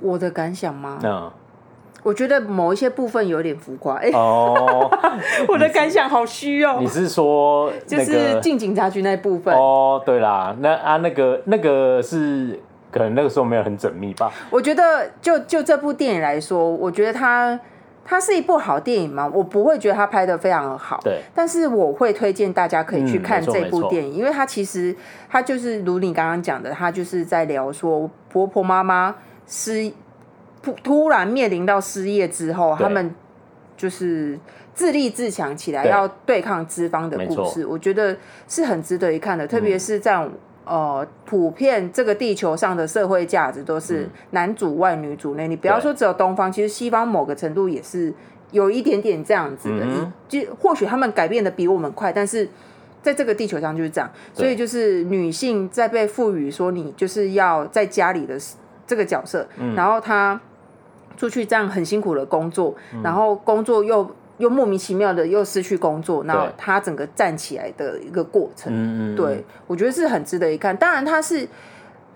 [0.00, 0.98] 我的感想吗？
[1.02, 1.30] 嗯。
[2.02, 4.90] 我觉得某一些部分有点浮夸，哎，哦，
[5.48, 6.78] 我的感想好虚哦。
[6.80, 9.54] 你是说就是进警察局那部分？
[9.54, 12.58] 哦，对啦，那啊那个那个是
[12.90, 14.32] 可能那个时候没有很缜密吧。
[14.50, 17.58] 我觉得就就这部电影来说，我觉得它
[18.04, 21.20] 它是一部好电影嘛，我不会觉得它拍的非常好，对。
[21.32, 24.92] 但是我会推荐大家可以去看这部电影，因为它其实
[25.30, 29.14] 它就是如你刚刚讲的，它就是在聊说婆婆妈妈
[29.46, 29.92] 是。
[30.62, 33.12] 突突然面临到失业之后，他们
[33.76, 34.38] 就是
[34.74, 39.46] 自立自强起来，要对抗资方的故事，我觉得是很值得一看的。
[39.46, 40.32] 特别是在、嗯、
[40.64, 45.48] 呃，普遍这个地球上的社会价值都是男主外女主内。
[45.48, 48.14] 你不要说只有东方，其实西方某个程度也是
[48.52, 49.84] 有一点点这样子的。
[49.84, 52.48] 嗯、就或许他们改变的比我们快，但是
[53.02, 54.08] 在这个地球上就是这样。
[54.32, 58.38] 所以就是女性在被赋予说你就是要在家里的
[58.86, 60.40] 这个角色，嗯、然后她。
[61.22, 64.04] 出去这样很辛苦的工作，嗯、然后工作又
[64.38, 70.76] 又莫名其妙的又失去工作，然后他整个站起来的一个过程，嗯、对，我觉得是很值得一看。
[70.76, 71.44] 当然，他是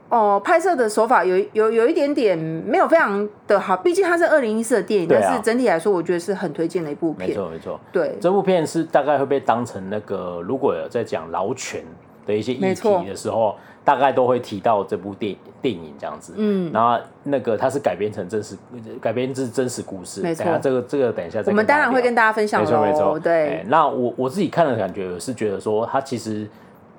[0.09, 7.29] 哦、呃，拍摄的手法有有有一点点没有非常的好，毕竟它是二零一四的电影，啊、但是整体来说，我觉得是很推荐的一部片。
[7.29, 11.85] 没错，没错，对，这部片是大概会被当成那个如果有在讲劳权
[12.27, 13.57] 的一些议题的时候。
[13.87, 18.57] 大概都会提到这部电电影这样子，嗯，然后那个它是改编成真实，
[19.01, 20.45] 改编自真实故事，没错。
[20.61, 22.61] 这个这个等一下，我们当然会跟大家分享。
[22.61, 23.65] 没错没错，对。
[23.69, 26.49] 那我我自己看的感觉是觉得说，它其实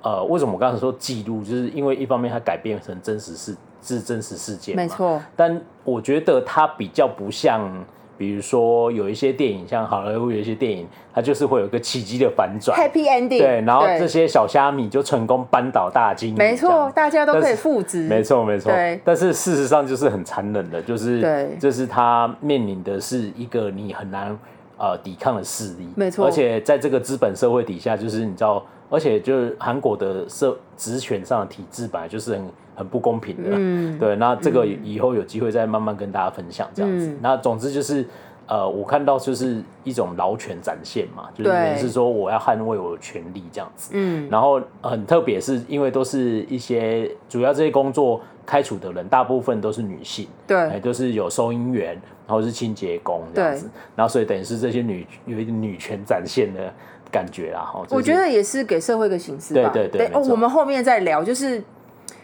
[0.00, 5.20] 呃，为什么我刚才说记录，就是因为一方面它改编成真实事是真实事件，没错。
[5.36, 7.70] 但我觉得它比较不像。
[8.18, 13.38] 比如说有一些电影，像好莱坞有一些电影，它就是会有一个奇迹的反转，Happy Ending。
[13.38, 18.72] 对，然后这些小虾米就成功扳倒大鲸鱼，没错，大家都可以复制，没错没错。
[18.72, 24.36] 对，但是事实上就是很残忍的，就是，对，就是他面临的是一个你很难
[24.76, 25.88] 呃抵抗的势力。
[25.94, 26.26] 没错。
[26.26, 32.44] 而且在这个资本社会底下，就是你知道，而且就是韩国的社职权上的体制本来就是很
[32.78, 33.50] 很不公平的。
[33.52, 33.98] 嗯。
[33.98, 37.08] 对，那这个以后有机会再慢慢跟大家分享这样子。
[37.08, 38.06] 嗯、那总之就是。
[38.50, 43.90] 呃，我看到就是一种劳权展现嘛，就是是说我要捍卫我的权利这样子。
[43.92, 51.88] 嗯，然后很特别，是因为都是一些主要这些工作开除的人，大部分都是女性，对，欸、都是有收银员，
[52.26, 56.72] 然后是清洁工这样子，对然后所以等于是这些女有一个女权展现的
[57.12, 57.60] 感觉啦。
[57.60, 59.68] 哈，我觉得也是给社会一个形式吧。
[59.74, 61.62] 对对对，哦，我们后面再聊，就是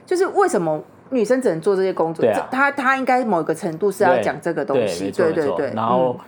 [0.07, 0.83] 就是为什么。
[1.11, 5.71] 女生只能做这些工作，啊、她她应该某一个程度是要讲这个东西，对对对。
[5.73, 6.19] 然后、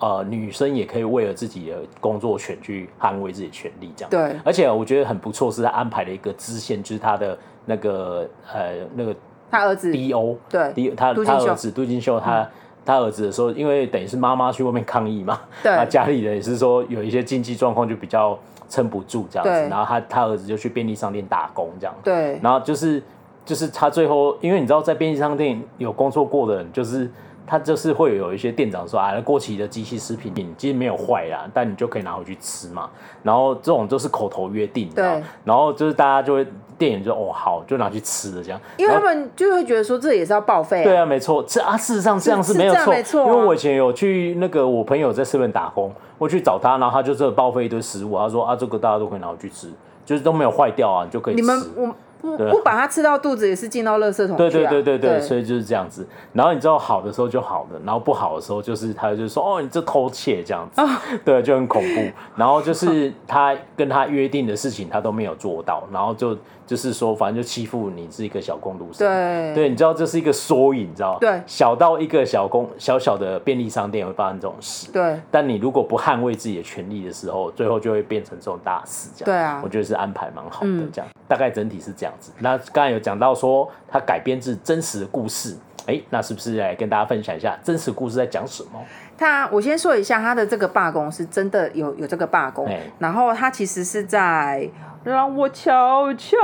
[0.00, 4.10] 嗯、呃，女生也可以为了自己的工作权去捍卫自己的权利，这样。
[4.10, 4.36] 对。
[4.44, 9.14] 而且我觉得很不错，是他安排了一个支线，就是他的那个呃那个
[9.50, 10.36] 他儿子 D.O.
[10.50, 12.48] 对，D 他他儿子杜金秀，他、嗯、
[12.84, 18.36] 他儿子的时候，因为等于是妈妈去外面抗议嘛， 对，家里人也是说有一些经济状况就比较
[18.68, 23.00] 撑不住这样子，然后他他儿子就去便利商店打工这样，对，然后就是。
[23.44, 27.10] 就是他最后，因为你知道，在便利商店有工作过的人，就是
[27.46, 32.88] 他就是会有一些店长说啊，过期的机器食品其实没有坏啦，但你就可以拿回去吃嘛。
[33.22, 35.04] 然后这种都是口头约定，对。
[35.44, 36.46] 然后就是大家就会
[36.78, 38.58] 店员就哦好，就拿去吃了这样。
[38.78, 40.82] 因为他们就会觉得说这也是要报废。
[40.82, 43.26] 对啊，没错，这啊事实上这样是没有错，没错。
[43.26, 49.70] 因为我以前有去那个我朋友在 seven 打工，我去找他，然后他就这报废一堆食物，他说啊这个大家都可以拿回去吃，
[50.06, 51.40] 就是都没有坏掉啊，你就可以吃。
[51.42, 51.94] 你们我。
[52.24, 54.50] 不不把它吃到肚子也是进到垃圾桶去啊。
[54.50, 56.06] 对对对对对，对所以就是这样子。
[56.32, 60.88] 然后你知道好的时候就好了，然后不好的时候就是他就说哦，你这偷窃这样子，哦、
[61.24, 62.02] 对，就很恐怖。
[62.36, 66.36] 然后就是他跟他约定的事情他都没有做到，然后就。
[66.66, 75.20] 就是说，反正就欺负你是一个小工读生，对，对，你知道这是一个缩影，你知道对，小到一个小工小小的便利商店会发生这种事，对。
[75.30, 79.26] 但你如果不捍卫自己的权利的时候，最后就会变成这种大事，这样。
[79.26, 79.60] 对啊。
[79.62, 81.08] 我觉得是安排蛮好的，这样。
[81.26, 82.32] 大概整体是这样子。
[82.38, 88.80] 那刚才有讲到说，它改编自真实的故事，哎，那是不是来跟大家分享一下真实故事在讲什么？
[89.16, 94.70] 他，我先说一下，他的这个罢工是真的有有这个罢工，然后他其实是在。
[95.04, 96.38] 让我瞧瞧，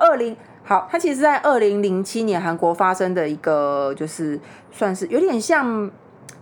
[0.00, 4.36] 二零好，他其实，在二零零七年韩国发生的一个，就是
[4.72, 5.88] 算是有点像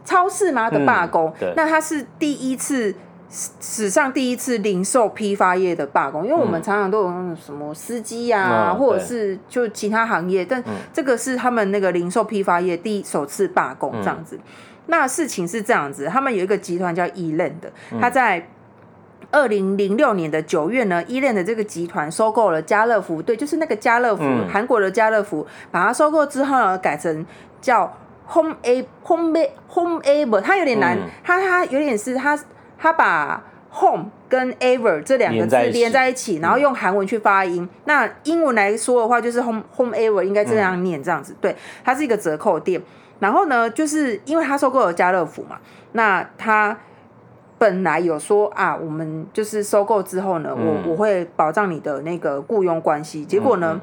[0.07, 1.31] 超市嘛的罢工。
[1.43, 2.95] 嗯、那他是第一次
[3.29, 14.37] 史上第一次零售批发业的罢工，因为我们常常都有那种什么司机啊，嗯、或者是就其他行业，但这个是他们那个零售批发业第一首次罢工这样子。
[14.37, 14.41] 嗯、
[14.89, 18.49] 那事情是这样子，他们有一个集团叫 E-Land 的，他在。
[19.31, 27.27] 二零零六年的九月呢，E-Land 的这个集团收购了家乐福，对，就是那个家乐福，韩、嗯、国的家乐福，把它收购之后呢，改成
[27.61, 27.95] 叫
[28.33, 32.39] Home A Home A Home Aver，它有点难，嗯、它它有点是它
[32.79, 37.63] 它把 Home 跟 Ever 这两个字连在一起，然后用韩文去发音。
[37.65, 42.81] 嗯、那英文来说的话，就是 Home Home Ever 应该这样念，这样子，对，它是一个折扣店。
[43.21, 45.59] 然后呢，就是因为他收购了家乐福嘛，
[45.93, 46.79] 那他。
[47.61, 53.25] 本来有说啊，我们就是收购之后呢，我我会保障你的那个雇佣关系。
[53.25, 53.81] 结果呢，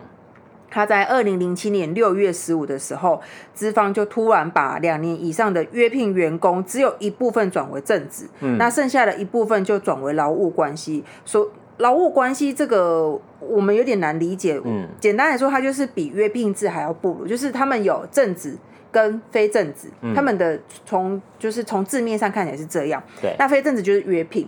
[0.71, 3.19] 他在二零零七年六月十五的时候，
[3.53, 11.03] 资方就突然把两年以上的约聘员工只有一部分转为正职，那剩下的一部分就转为劳务关系。
[11.25, 14.57] 说劳务关系这个我们有点难理解。
[14.63, 18.57] 嗯，简单来说，它就是比约聘制还要不如，就是他们有正职。
[18.95, 23.03] 跟非正子，嗯、他们的从就是从字面上看起来是这样。
[23.21, 24.47] 对，那非正子就是约聘，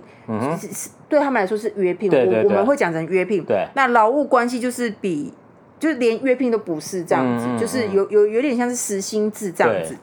[0.57, 2.09] 是对他们来说是约聘。
[2.09, 3.43] 对对对，我我们会讲成约聘。
[3.43, 5.33] 对，那劳务关系就是比
[5.77, 9.97] 就是连约聘都不是这样子，就是有有有点像是实薪制这样子。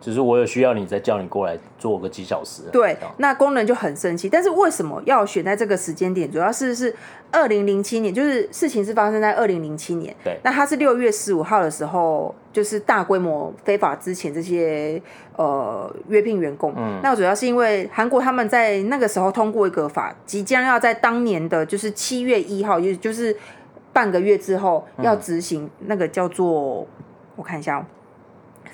[0.00, 2.62] 只是我有需要你再叫你过来做个几小时。
[2.72, 4.28] 对，那工人就很生气。
[4.28, 6.30] 但是为什么要选在这个时间点？
[6.30, 6.94] 主要是是
[7.30, 10.14] 二零零七年，就是事情是发生在二零零七年。
[10.24, 15.00] 对，那他是六月十五号的时候，就是大规模非法之前这些
[15.36, 16.72] 呃约聘员工。
[16.76, 23.36] 嗯，那主要是因为韩国他们在那个时候通过一个法，即将要在当年的就是七月一号，也就是
[23.92, 27.04] 半个月之后要执行那个叫做，嗯、
[27.36, 27.84] 我看一下哦。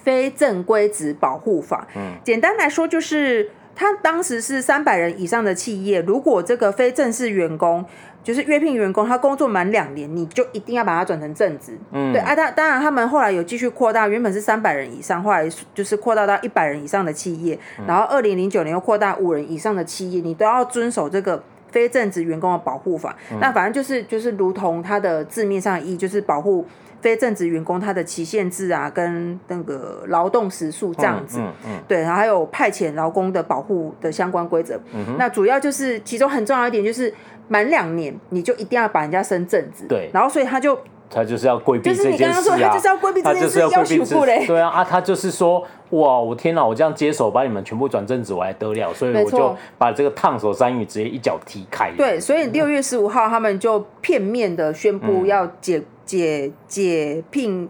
[0.06, 7.84] 非正规职保护法，嗯，简单来说就是，他当时是三百人以上的企业，如果这个非正式员工，
[8.22, 21.42] 就是约聘员工，他工作满两年，你就一定要把他转成正职，嗯，对啊，他当然他们后来有继续扩大，原本是三百人以上，后来就是扩大到一百人以上的企业，然后二零零九年又扩大五人以上的企业，你都要遵守这个。
[21.68, 23.14] 非正职员工的保护法。
[23.30, 26.64] 嗯、那反正就是就是如同它的字面上的意义，就是保护
[27.06, 31.38] 非正职员工他的期限制啊，跟那个劳动时数这样子。
[31.38, 34.76] 嗯嗯嗯、对，然后还有派遣劳工的保护的相关规则。
[34.92, 37.14] 嗯、那主要就是其中很重要一点就是
[37.46, 39.84] 满两年你就一定要把人家升正职。
[39.88, 40.76] 对，然后所以他就。
[41.08, 42.10] 他就是要规避这件事啊！
[42.10, 44.44] 就是你刚刚说，他就是要规避这件事，要求不嘞？
[44.44, 44.82] 对啊啊！
[44.82, 46.66] 他就是说，哇，我天哪！
[46.66, 48.92] 我这样接手把你们全部转正职，我还得了？
[48.92, 51.92] 所以我就把这个烫手山芋直接一脚踢开。
[51.96, 57.68] 对，所以六月十五号他们就片面的宣布要解解解聘，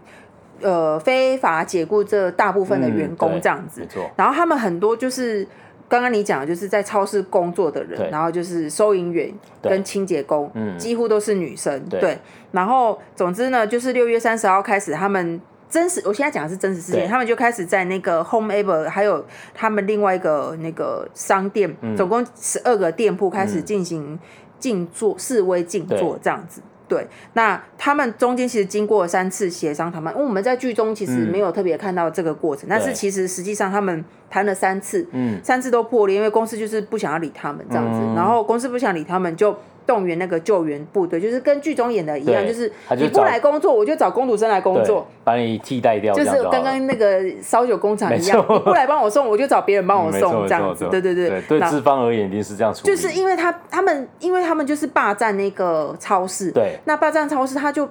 [0.61, 3.81] 呃，非法解雇这大部分的员工这样子。
[3.81, 4.09] 没错。
[4.15, 5.45] 然后他们很多就是。
[5.89, 11.81] 刚刚你讲的就是在超市工作的人，然后就是收银员跟清洁工，嗯、几乎都是女生。
[11.85, 12.17] 对，对，
[12.51, 24.19] 然后总之呢，就是六月三十号开始，他们真实，我现在讲的是真实事件，他们就开始在那个 Home Able，还有他们另外一个那个商店，嗯、总共十二个店铺开始进行
[24.59, 26.61] 静坐、嗯、示威静坐这样子。
[26.87, 39.55] 对，那他们中间其实经过三次协商谈判，因为我们在剧中其实没有特别看到这个过程，嗯、但是其实实际上他们谈了三次，嗯、三次都破裂，因为公司就是不想要理他们这样子，嗯、然后公司不想理他们就。
[39.87, 51.41] 动员那个救援部队，就是跟剧中演的一样，就是你不来工作，我就找工读生来工作，把你替代掉，就是刚刚那个烧酒工厂一样，你不来帮我送，我就找别人帮我送，这样子，对对对。
[51.47, 52.93] 对资方而言，一定是这样处理。
[52.93, 57.87] 就是因为他他们，因为他们就是霸占那个超市，对，那霸占超市，他就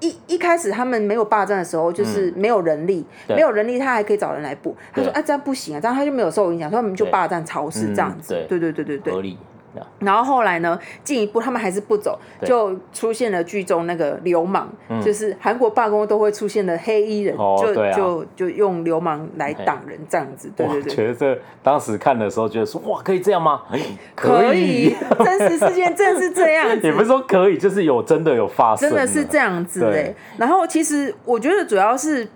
[0.00, 4.76] 一一开始他们没有霸占的时候，就是没有人力，没有人力，他还可以找人来补。
[4.92, 9.38] 他说啊，这样不行啊，这样他就没有受影响，所以他们就霸占超市这样子，对对对对对，合理。
[10.00, 10.78] 然后后来呢？
[11.04, 14.68] 进一步他们还是不走，就出现了剧中那个流氓，
[15.02, 20.50] 就是韩国罢工都会出现的黑衣人，就就就用流氓来挡人这样子。
[20.56, 23.62] 对对对，觉得这当时看的时候觉得说哇，可以这样吗？
[24.14, 24.94] 可以，
[25.24, 26.86] 真实事件正是这样子。
[26.86, 30.14] 也不是说可以，就是有真的有发生，真的是这样子哎。
[30.36, 32.26] 然后其实我觉得主要是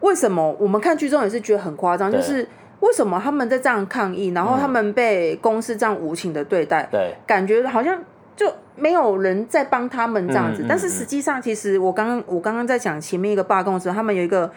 [0.00, 2.46] 为什么我们看剧中也是觉得很夸张，就是。
[2.82, 6.88] 为什么他们在这样抗议，然后他们被公司这样无情的对待？
[6.90, 7.96] 对，感觉好像
[8.34, 10.66] 就没有人在帮他们这样子。
[10.68, 14.50] 但是实际上，其实我刚刚我刚刚在讲前面一个罢工的时候，他们有一个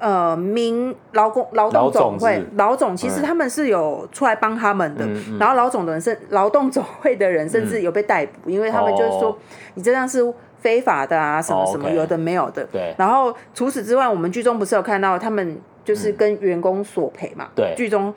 [0.00, 5.06] 呃民劳工劳动总会老总，其实他们是有出来帮他们的。
[5.38, 9.38] 然后老总的人是劳动总会的人，甚至有被逮捕，因为他们就是说
[9.74, 10.20] 你这样是
[10.58, 12.64] 非法的啊，什么什么有的没有的。
[12.72, 12.92] 对。
[12.98, 15.60] 然后除此之外，我们剧中不是有看到他们。
[15.90, 18.14] 就是跟员工索赔嘛，对，剧中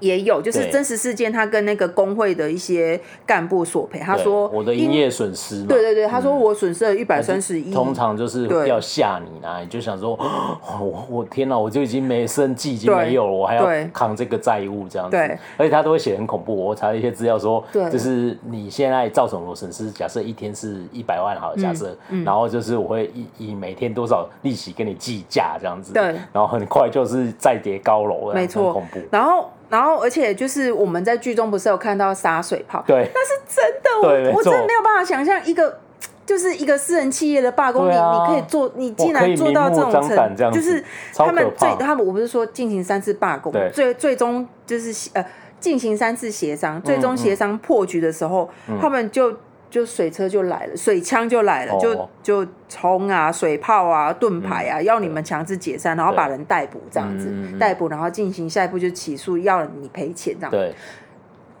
[0.00, 10.18] 也有，就是真实事件，他跟那个工会的一些干部索赔，他说我的营业损失，对对对，他说我损失了一百三十亿，通常就是要吓你啊，你就想说，
[10.80, 29.50] 我我天哪，我就已经没生计，已经没有了，我还要扛这个债务这样子，对，而且他都会写很恐怖，我查了一些资料说，就是你现在造成我损失，假设一天是一百万好了，假设，然后就是我会以以每天多少利息跟你计价这样子，对，然后很快就是再叠高楼，没错，很恐怖，然后。
[29.68, 32.84] 然后，而且就是我们在剧中不是有看到洒水炮？
[32.86, 33.90] 对，那是真的。
[34.00, 35.78] 我我真的没有办法想象一个，
[36.24, 40.82] 就是一个私人企业的罢工，你你可以做，你竟然做到这种程度，就是
[41.14, 45.24] 他们最他们我不是说进行三次罢工，最最终就是呃
[45.58, 48.48] 进行三次协商，最终协商破局的时候，
[48.80, 49.34] 他们就。
[49.76, 60.50] 就水车就来了，水枪就来了，哦、就就冲啊，水炮啊，盾牌啊，嗯、要你们强制解散，然后把人逮捕这样子，逮捕，然后进行下一步就起诉，要你赔钱这样。
[60.50, 60.72] 对，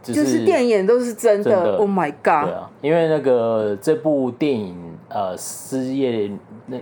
[0.02, 1.50] 就是、就是电影都是真的。
[1.50, 2.48] 真的 Oh my god！
[2.80, 6.30] 因为那个这部电影呃，失业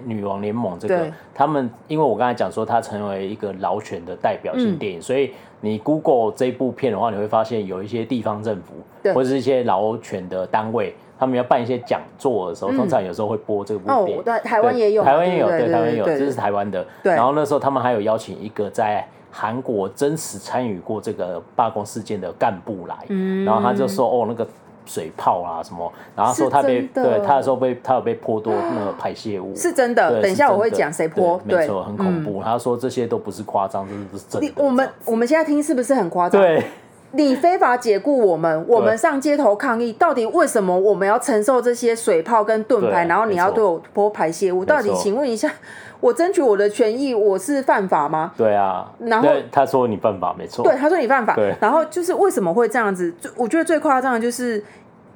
[0.05, 5.33] 女王联盟这个，对他们因为我刚才讲说，它成为一个劳权的代表性电影，嗯、所以
[5.65, 10.95] 你 Google 这部片的话，你会发现有一些地方政府对或者是一些劳权的单位。
[11.17, 14.19] 他们要办一些讲座的时候，通常有时候会播这部电影。
[14.19, 16.85] 哦，对，台湾也有，台湾也有，对，台湾也有，这是台湾的。
[17.05, 17.15] 对。
[17.15, 22.97] 然后那时候他们还有邀请一个在韩国真实参与过这个罢工事件的干部来，
[23.45, 24.47] 然后他就说：“哦，那个
[24.87, 30.21] 水泡啊什么。”然后说他被对他的时候被他有被泼多那个排泄物， 是真的。
[30.23, 32.43] 等一下我会讲谁泼，没错，很恐怖。
[32.43, 34.53] 他说这些都不是夸张，这是真的。
[34.57, 36.41] 我们我们现在听是不是很夸张？
[36.41, 36.63] 对。
[37.17, 43.05] 你非法解雇我们，我们上街头抗议，到底为什么我们要承受这些水泡跟盾牌？
[43.05, 44.65] 然后你要对我泼排泄物？
[44.65, 45.49] 到底请问一下，
[46.05, 48.31] 我争取我的权益，我是犯法吗？
[48.37, 50.63] 对啊，然后他说你犯法，没错。
[50.63, 51.35] 对，他说你犯法。
[51.59, 53.11] 然后就是为什么会这样子？
[53.19, 54.63] 就我觉得最夸张的就是。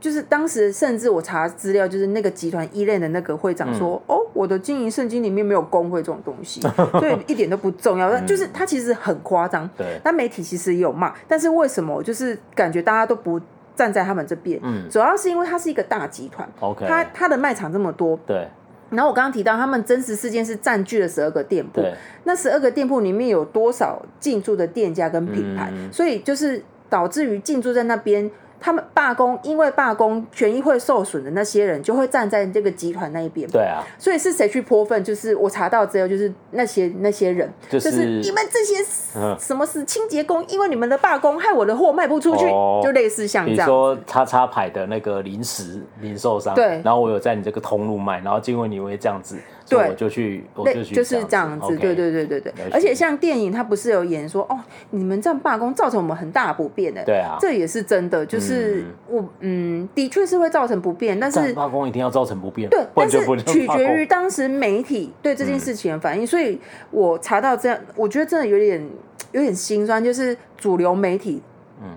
[0.00, 6.60] 就是当时，甚至我查资料，就是那个集团 E-Land 的那个会长说：“嗯、哦，我的经营圣经里面没有工会这种东西，
[7.00, 9.68] 所以一点都不重要。”就是他其实很夸张。
[9.76, 9.98] 对。
[10.04, 12.00] 但媒体其实也有骂，但是为什么？
[12.00, 13.40] 就是感觉大家都不
[13.74, 14.60] 站在他们这边。
[14.62, 16.48] 嗯，主要是因为它是一个大集团。
[16.60, 18.16] OK，它它的卖场这么多。
[18.24, 18.46] 对。
[18.90, 21.84] 然后我刚刚提到，他们真实事件是占据了十二个店铺。
[22.24, 25.70] 那十二个店铺里面有多少进驻的店家跟品牌？
[25.72, 28.30] 嗯、所以就是导致于进驻在那边。
[28.60, 33.48] 他们罢工，因为罢工权益会受损的那些人，就会站在这个集团那一边。
[33.50, 35.02] 对啊，所以是谁去泼粪？
[35.04, 40.44] 就是我查到之后，就是那些那些人，就是、就是你们这些什么是清洁工？
[40.48, 43.66] 因为你们的罢工，害我的货卖不出去，哦、就类似像这样。
[43.66, 49.36] 比如说叉叉牌的那个零食零售商，对，然后我有在你这个通路卖，然后因为你会这样子。
[49.68, 52.52] 对，我就去，我就去，就是这样子对对对对对。
[52.72, 54.58] 而且像电影，它不是有演说哦，
[54.90, 57.04] 你们这样罢工造成我们很大的不便的。
[57.04, 62.68] 对啊，这也是真的，就是、嗯、我嗯，的确是会造成不便，但是罢工一定要造成不便。
[62.70, 66.24] 对，但是取决于当时媒体对这件事情的反应。
[66.24, 66.60] 嗯、所以
[66.90, 68.88] 我查到这样，我觉得真的有点
[69.32, 71.42] 有点心酸，就是主流媒体，
[71.82, 71.88] 嗯，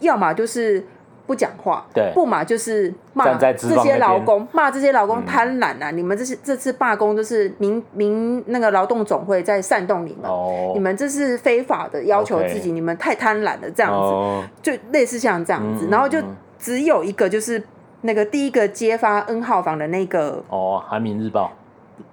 [0.00, 0.84] 要么就是。
[1.28, 3.52] 不讲话，对，不嘛就是骂这
[3.82, 5.90] 些劳工，骂这些劳工贪婪啊！
[5.90, 16.18] 嗯、你们这是这次罢工就是民民那个劳动总会在煽动你们，哦、你们这是非法的，要求自己你们太贪婪了，这样子，哦、就类似像这样子，嗯、然后就
[16.58, 17.62] 只有一个就是
[18.00, 21.52] 那个第一个揭发 N 号房的那个哦，韩民日报，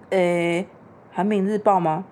[0.10, 0.68] 诶，
[1.14, 2.04] 韩民日报吗？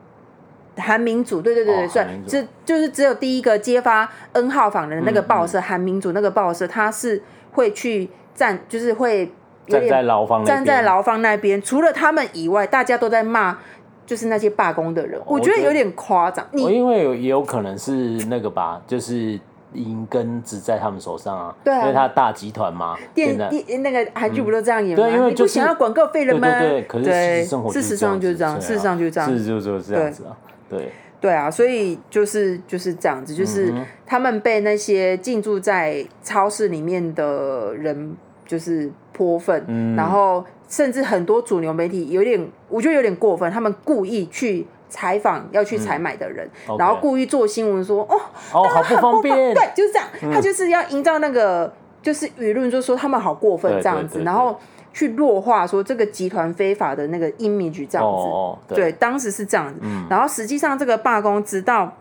[0.76, 7.22] 韩民主，对对对对，算，这就是只有第一个揭发 N 号房的那个报社，韩、嗯嗯、民主那个报社，他是
[7.52, 9.32] 会去站，就是会
[9.68, 11.62] 站在牢房站在牢房那边。
[11.62, 13.58] 除了他们以外，大家都在骂，
[14.06, 16.46] 就是那些罢工的人，我觉得有点夸张。
[16.52, 17.94] 你因为有也有可能是
[18.28, 19.40] 那个吧，就是
[19.74, 22.98] 银根只在他们手上啊，对啊，因为他大集团嘛。
[23.14, 25.06] 电电那个韩剧不都这样演吗？
[25.06, 26.48] 对，因为就是想要广告费了吗？
[26.60, 30.36] 对对对，可是事实上就是这样，事实上就是这样，是就是这样子啊。
[30.78, 30.92] 对。
[31.22, 33.74] 对啊，所以就是就是这样子，就是
[34.06, 38.14] 他们被那些进驻在超市里面的人
[38.46, 48.20] 就是泼粪，嗯、然后甚至很多主流媒体有点，我觉得有点过分，他们故意去采访要去采买的人，嗯 okay、然后故意做新闻说哦
[48.52, 54.60] 哦好不方便，对，就是这样，嗯、他就是要营造那个就是舆论，就说他们好过分这样子，对对对对，然后。
[54.94, 59.80] 去弱化说这个集团非法的那个 image 这样子，哦、对，对，当时是这样子。
[59.82, 61.92] 嗯、然后实际上这个罢工直到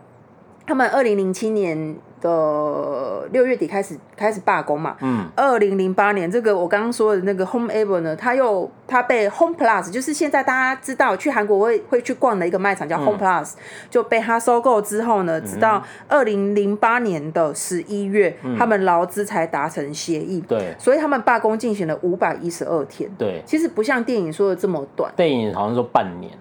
[0.65, 1.95] 他们二零零七年。
[2.23, 13.57] 的六月底开始开始罢工嘛，嗯，二零零八年这个我刚刚说的那个 Home Ever 呢，他又他被 Home Plus，就是现在大家知道去韩国会会去逛的一个卖场叫 Home Plus，、嗯、
[13.89, 26.31] 就被他收购之后呢，直到二零零八年的十一月，嗯、他们劳资才达成协议，对，所以他们罢工进行了五百一十二天，对，其实不像电影说的这么短，电影好像说半年。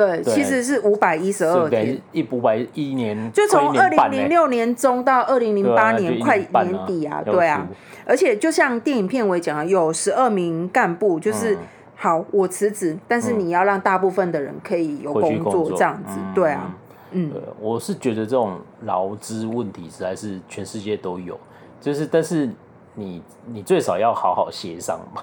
[0.00, 7.68] 对，其实是五百一十二天，一五百一年，就从二零零六年中到二零零八年快年底啊，对啊，
[8.06, 11.54] 而且就像电影片尾讲啊，有十二名干部，就是
[11.94, 16.74] 好，我辞职，但是你要让大部分的人可以有工作，这样子，对啊，
[17.10, 17.30] 嗯，
[17.60, 21.38] 我是觉得这种劳资问题实在是全世界都有，
[21.78, 22.48] 就是但是
[22.94, 25.22] 你你最少要好好协商嘛。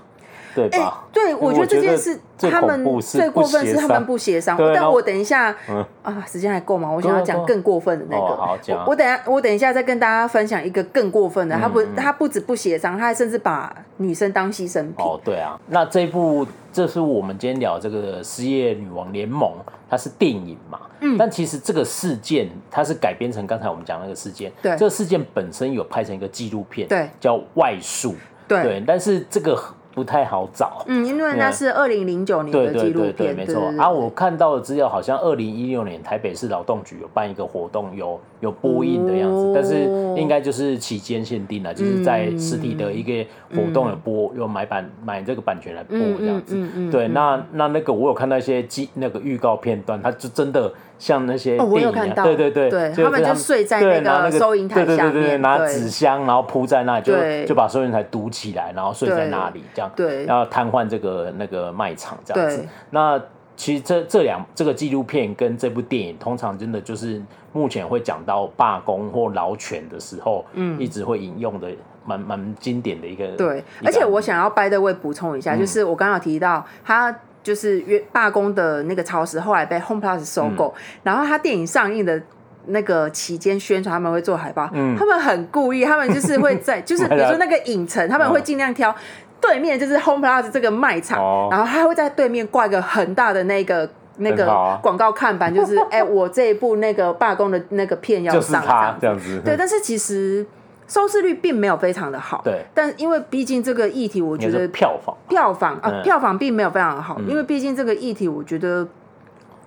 [0.58, 1.04] 对吧？
[1.14, 4.58] 对，我觉得这件事他们最过分是他们不协商。
[4.74, 5.56] 但我等一下
[6.02, 6.90] 啊，时间还够吗？
[6.90, 8.84] 我想要讲更过分的那个。
[8.88, 11.56] 我等下，我等一下再跟大家分享一个更过分的。
[11.58, 14.96] 他不，他不止不协商，他还甚至把女生当牺牲品。
[14.98, 15.60] 哦，对啊。
[15.68, 19.52] 那这一部，这是我们今天聊这个失业女王联盟，
[19.88, 20.80] 它是电影嘛？
[21.02, 21.16] 嗯。
[21.18, 24.52] 但其实这个事件，它是改编成刚才我们讲那个事件。
[24.62, 24.76] 对。
[24.76, 28.14] 这个事件本身有拍成一个纪录片，对，叫《外宿》。
[28.48, 28.84] 对。
[28.88, 29.62] 但是这个。
[29.98, 33.74] 不太好找，嗯，因为那是二零零九年的纪录片，没错。
[33.80, 39.86] 啊，我看到的资料好像二零一六年台北市劳动局有办一个活动，有有播映的样子，但是
[40.16, 46.56] 应该就是期间限定了，就是在实体的一个活动有播，有买版买这个版权来播这样子。
[46.92, 50.72] 对，那那那个我有看到一些机那个预告片段，它就真的。
[51.00, 57.14] 像那些电影对对对，他们就睡在那个收银台下面，拿纸箱，然后铺在那里，就
[57.46, 62.66] 就把收银台堵起来，然后睡在那里，这样，对，然后瘫痪这个那个卖场这样子。
[62.90, 63.22] 那
[63.56, 67.22] 其实这这两这个纪录片跟这部电影，通常真的就是
[67.54, 71.70] 目前会讲到罢工或劳权的时候，嗯，一直会引用的
[72.06, 73.28] 蛮蛮经典的一个。
[73.38, 77.16] 对，而且我想要 by the way 补充一下，就是我刚刚有提到他。
[77.48, 80.74] 就是约罢工的那个超市，后来被 Home Plus 收购。
[80.76, 82.22] 嗯、然后他电影上映的
[82.66, 84.70] 那个期间宣传，他们会做海报。
[84.74, 88.94] 嗯、他们很故意，他们就是会在， 就是比如说那个影城，他们会尽量挑
[89.40, 94.46] 对面就是 Home Plus 这个卖场，哦、然后他会在对面挂一个很大的那个那个
[94.84, 99.42] 广告看板，就是哎、欸，我这一部那个罢工的那个片要上，这样子。
[99.46, 100.46] 对，但是其实。
[100.88, 102.42] 收视率并没有非常的好。
[102.44, 108.88] 对，但因为毕竟这个议题，我觉得票房票房啊，嗯、票房并没有非常好，嗯、因为毕竟这个议题，我觉得。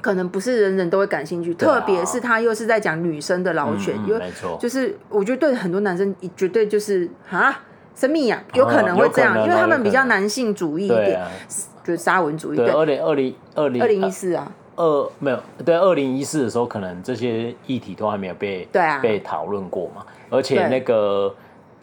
[0.03, 7.55] 可能不是人人都会感兴趣，特别是他又是在讲女生的劳权，因为就是我觉得对很多男生绝对就是啊，
[7.95, 11.21] 神秘呀，有可能会这样，因为他们比较男性主义一点，
[11.85, 12.57] 就是沙文主义。
[12.57, 19.01] 对，二零二零二零二零一四啊，二没有对二零一四的时候，可能这些议题都还没有被对啊。
[19.01, 21.35] 被讨论过嘛，而且那个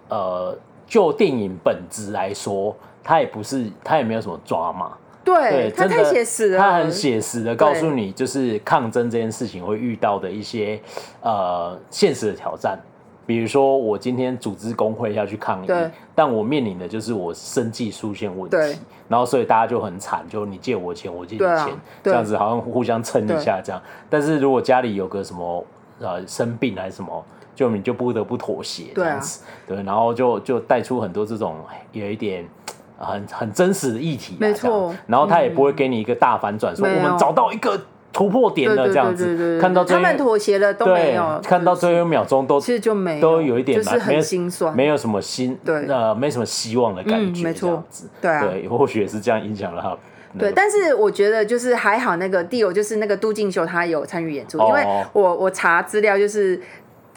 [0.09, 4.93] 呃，就电影本质来说，它也不是，它也没有什么抓嘛。
[5.23, 6.57] 对，他太写实了。
[6.57, 10.79] 他很写实的告诉你，就是抗争这件事情会遇到的一些
[11.21, 12.79] 呃现实的挑战。
[13.25, 15.67] 比如说，我今天组织工会要去抗议，
[16.15, 18.79] 但我面临的就是我生计出现问题，
[19.09, 23.81] 然后所以大家就很惨，就你借我钱，我借你钱，这样子好像互相撑一下这样。
[24.09, 25.65] 但是如果家里有个什么
[25.99, 27.25] 呃生病还是什么，
[27.58, 31.58] 就你就不得不妥协这样子，对，然后就就带出很多这种
[31.91, 32.45] 有一点。
[32.99, 34.91] 很很真实的议题，没错。
[35.05, 37.80] 然后他也不会给你一个大反转，说我们找到一个
[38.12, 39.62] 突破点了这样子。
[39.62, 47.84] 看到他们妥协了都没有，看到最后一秒钟都其实就没都有一点就是很心酸，没有什么心对呃没什么希望的感觉，没错。
[48.20, 49.95] 对啊，对，或许也是这样影响了他。
[50.39, 54.84] 对，但是我觉得就是还好，那个 Dio 就是那个杜敬秀他有参与演出，因为
[55.14, 56.60] 我我查资料就是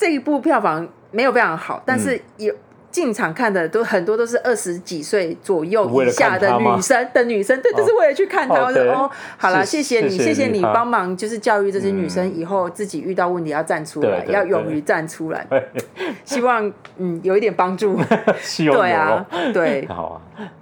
[0.01, 2.55] 这一部票房没有非常好，但是有。
[2.93, 8.65] 进场看的都很多都是二十几岁左右以下的女生的女生，对，就是为了去看他。
[8.65, 15.47] 我说哦，好了，谢谢你，谢谢你帮忙，就是教育这些女生以后自己遇到问题要站出来，要勇于站出来。
[16.27, 17.97] 希望嗯有一点帮助。
[18.59, 19.25] 对啊，
[19.55, 20.21] 对， 好啊。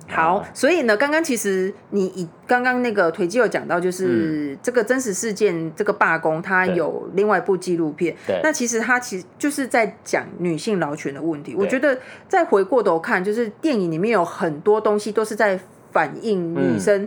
[0.09, 8.17] 好，所以呢，刚刚其实你以刚刚那个腿肌有讲到，就是这个真实事件，这个罢工，它有另外一部纪录片。
[8.27, 11.55] 对，那其实它其实就是在讲女性劳权的问题。
[11.55, 15.61] 我觉得再回过头看，就是电影里面有很多东西都是在
[15.93, 17.07] 反映女生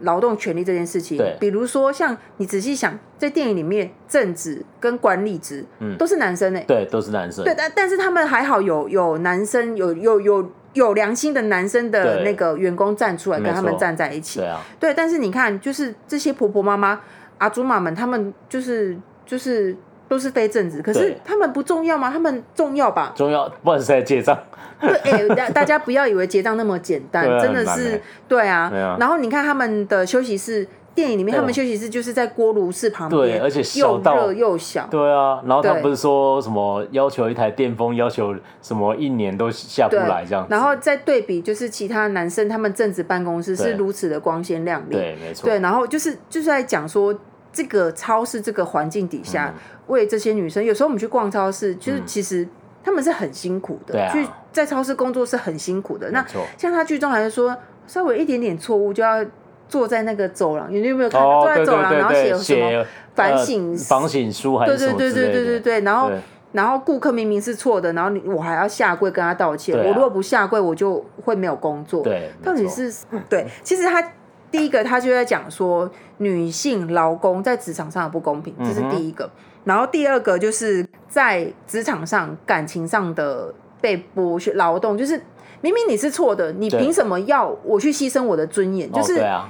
[0.00, 1.16] 劳动权利这件事情。
[1.16, 7.44] 对，比如说像你仔细想，在电影里面，正职跟管理职，嗯，都是男生诶，对，都是男生。
[7.44, 10.42] 对，但但是他们还好有有男生有有有。
[10.42, 10.52] 有
[10.94, 17.00] 良心的男生的那个员工站出来跟他们站在一起，对啊，对，但是你看，就是这些婆婆妈妈、
[17.38, 18.96] 阿祖玛们，他们就是
[19.26, 19.76] 就是
[20.08, 22.10] 都是非正职，可是他们不重要吗？
[22.10, 23.12] 他们重要吧？
[23.14, 24.38] 重要，不然是在结账。
[24.80, 28.96] 对，哎，大大家不要以为结账那么简单， 真的是，对啊。
[28.98, 30.66] 然后你看他们的休息室。
[30.94, 34.86] 电影里面，他们休息室就是在锅炉室旁边，对，而且又热又小。
[34.90, 40.46] 对啊，然后他不是说什么要求一台电风，要求什么一年都下不来这样。
[40.50, 44.92] 然后再对比，就是其他男生他们正职办公室是如此的光鲜亮丽。
[44.92, 45.46] 对，没错。
[45.46, 47.18] 对，然后就是就是在讲说，
[47.52, 49.54] 这个超市这个环境底下，
[49.86, 52.46] 为这些女生，有时候我们去逛超市，就是其实
[52.84, 56.10] 他们是很辛苦的，去在超市工作是很辛苦的。
[56.10, 56.22] 那
[56.58, 59.24] 像他剧中还是说，稍微一点点错误就要。
[59.72, 61.40] 坐在那个走廊，你有没有看到？
[61.40, 64.98] 坐在走廊，然后写什么反省反省书还是什么？
[64.98, 65.80] 对对对对对对对。
[65.80, 66.10] 然后
[66.52, 69.74] 然后顾客明明是错的，然后你我还要下跪跟他道歉。
[69.74, 72.02] 我如果不下跪，我就会没有工作。
[72.02, 72.92] 对，到底是
[73.30, 73.46] 对。
[73.62, 74.06] 其实他
[74.50, 79.30] 第一个他就在讲说女性劳工在职场上的不公平，这是第一个。
[79.64, 85.18] 然后第二个就是在职场上感情上的被剥削劳动，就是
[85.62, 88.92] 明明你是错的，你凭什么要我去牺牲我的尊严？
[88.92, 89.48] 就是对啊。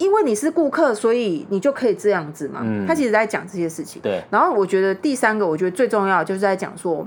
[0.00, 2.62] 因为你是顾客，所以你就可以这样子嘛。
[2.64, 4.00] 嗯、他其实在讲这些事情。
[4.00, 4.24] 对。
[4.30, 7.06] 然后我觉得第三个，我觉得最重要的就是在讲说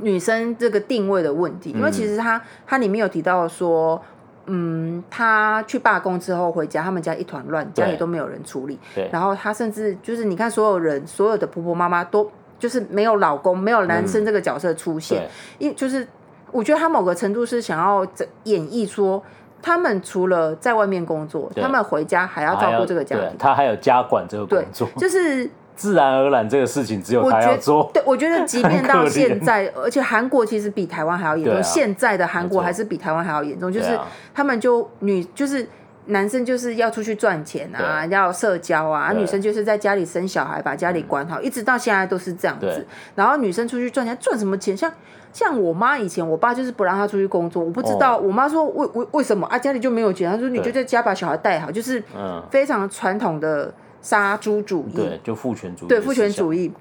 [0.00, 1.72] 女生这个定位的问题。
[1.74, 4.00] 嗯、因为其实他他里面有提到说，
[4.46, 8.78] 嗯，他去罢工之后回家，他们家一团乱，家里都没有人处理。
[8.94, 9.10] 对。
[9.12, 15.28] 然后他甚至就是你看，所有人所有的婆婆妈妈都就是没有老公，没有男生这个角色出现。
[15.58, 16.08] 因、嗯、就是
[16.50, 18.06] 我觉得他某个程度是想要
[18.44, 19.22] 演绎说。
[19.66, 27.90] 他们除了在外面工作，他们回家还要照顾这个家庭，他还有家管这个工作，就是 自然而然这个事情只有他要做。
[27.92, 33.98] 对，我觉得 即便到现在，而且韩国其实比台湾还要严重，现在的韩国还是比台湾还要严重，就是
[34.32, 35.66] 他们就女就是
[36.04, 42.86] 男生就是要出去赚钱啊，要社交啊，女生就是在家里生小孩，把家里管好，一直到现在都是这样子。
[43.16, 44.76] 然后女生出去赚钱，赚什么钱？
[44.76, 44.92] 像。
[45.36, 47.62] 像我妈以前，我爸就是不让她出去工作。
[47.62, 49.58] 我不知道，我妈说为为为什么啊？
[49.58, 50.32] 家里就没有钱。
[50.32, 52.02] 她说你就在家把小孩带好，就是
[52.50, 53.70] 非常传统的
[54.00, 54.96] 杀猪主义。
[54.96, 55.88] 对，就父权主义。
[55.88, 56.72] 对，父权主义。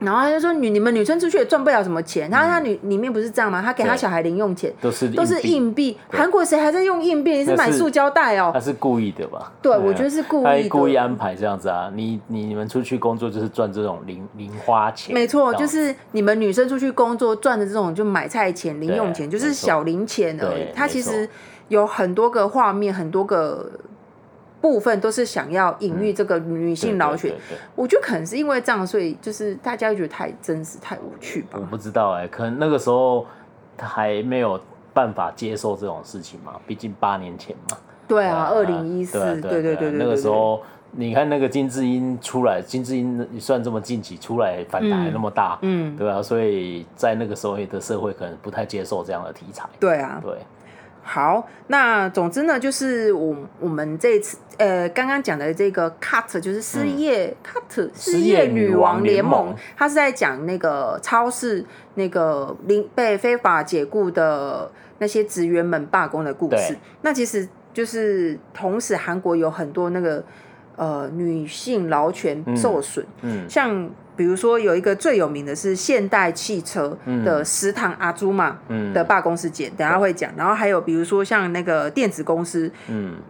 [0.00, 3.60] 然后他就说：“女你们女生出去也赚不了什么钱。”然后他女里面不是这样吗？
[3.60, 5.96] 他给他小孩零用钱都是都是硬币。
[6.08, 7.44] 韩国谁还在用硬币？
[7.44, 8.50] 是买塑胶袋哦。
[8.54, 9.52] 他是故意的吧？
[9.60, 10.68] 对，我觉得是故意的。
[10.68, 11.90] 故意安排这样子啊！
[11.94, 15.12] 你你你们出去工作就是赚这种零零花钱。
[15.12, 20.66] 没错，就是你们女生出去工作赚的这种就买菜钱、零用钱，就是小零钱而已。
[20.74, 21.28] 他其实
[21.68, 23.68] 有很多个画面，很多个。
[24.60, 27.32] 部分都是想要隐喻这个女性劳权，
[27.76, 31.58] 我觉得可能是因为这样，所以就是大家觉得太真实、太无趣吧。
[31.60, 33.24] 我不知道哎、欸，可能那个时候
[33.76, 34.60] 他还没有
[34.92, 37.76] 办法接受这种事情嘛，毕竟八年前嘛。
[38.08, 49.68] 对啊，二零一四，对对对对，那个时候你看那个金智英出来，金智英算这么近期出来反弹还那么大，嗯，对啊，所以在那个时候的社会可能不太接受这样的题材。
[49.78, 50.38] 对啊，对。
[51.10, 66.76] 好，那总之呢，就是我我们这次呃刚刚讲的这个 cut 就是失业、嗯、cut 失业女王联盟，他是在讲那个超市那个零被非法解雇的那些职员们罢工的故事。
[67.00, 70.22] 那其实就是同时韩国有很多那个
[70.78, 73.90] 呃女性劳权受损，嗯，嗯像。
[74.18, 78.58] 比如说有一个最有名的是现代汽车的食堂阿朱嘛
[78.92, 80.28] 的罢工事件，等下会讲。
[80.36, 82.68] 然后还有比如说像那个电子公司，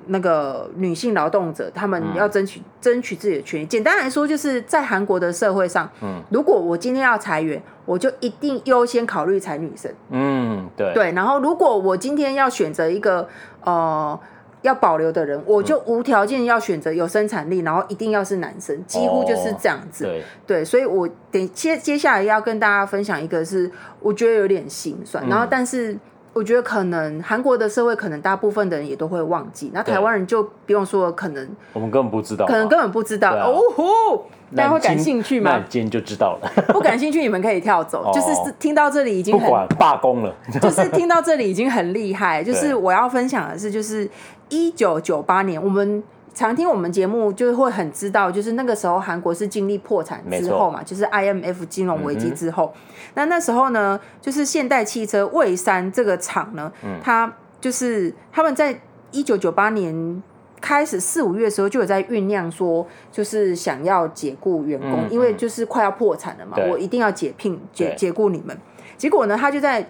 [0.07, 3.67] 那个女性劳动者，他们要争取争取自己的权益。
[3.67, 5.87] 简单来说，就是在韩国的社会上，
[6.31, 9.93] 如果我今天要裁员，我就一定优先考虑裁女生。
[10.09, 10.95] 嗯，对。
[10.95, 13.29] 对，然后如果我今天要选择一个
[13.63, 14.19] 呃。
[14.63, 20.05] 要保留的人，我就无条件要选择有生产力，然后一定要是男生，几乎就是这样子。
[20.05, 25.97] 对，对，所以我等接接下来要跟大家分享一个，是我觉得有点心酸，然后但是
[26.33, 33.35] 我觉得可能韩国的社会可能大部分的人也都会忘记，那台湾人就不用说，可能我们根本不知道，可能根本不知道。
[33.35, 34.27] 哦吼，
[34.57, 35.59] 大家会感兴趣吗？
[35.59, 36.51] 那今天就知道了。
[36.73, 38.11] 不感兴趣，你们可以跳走。
[38.13, 38.29] 就是
[38.59, 42.43] 听到这里已经不管罢工了， 就是听到这里已经很厉害。
[42.45, 44.09] 就是我要分享的是，就是。
[44.51, 52.73] 一九九八年，我们常听我们节目，就会很知道，就是那个时候韩国是经历破产之后嘛，就是 IMF 金融危机之后。
[53.13, 56.73] 那那时候呢，就是现代汽车蔚山这个厂呢，
[57.03, 57.31] 它
[57.61, 58.81] 就是他们在
[59.11, 60.23] 一九九八年
[60.61, 68.57] 开始四五月的时候就有在酝酿说，就是想要解雇员工，因为就是快要破产了嘛，我一定要解聘解解雇你们。
[68.97, 69.89] 结果呢，他就在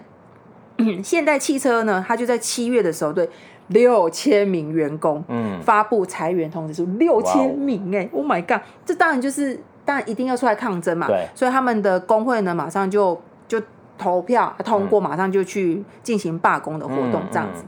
[1.03, 3.29] 现代汽车呢，他就在七月的时候对。
[3.69, 8.61] 六千名员工，嗯，发布裁员通知书，六千名哎，Oh my god！
[8.83, 13.61] 这当然就是，当然一定要出来抗争嘛，对，所以他们的工会呢，马上就就
[13.95, 17.63] 投票通过，马上就去进行罢工的活动，这样子。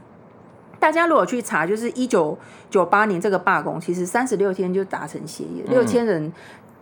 [0.82, 2.36] 大家如果去查，就是一九
[2.68, 6.32] 九八年这个罢工，其实三十六天就达成协议，六千人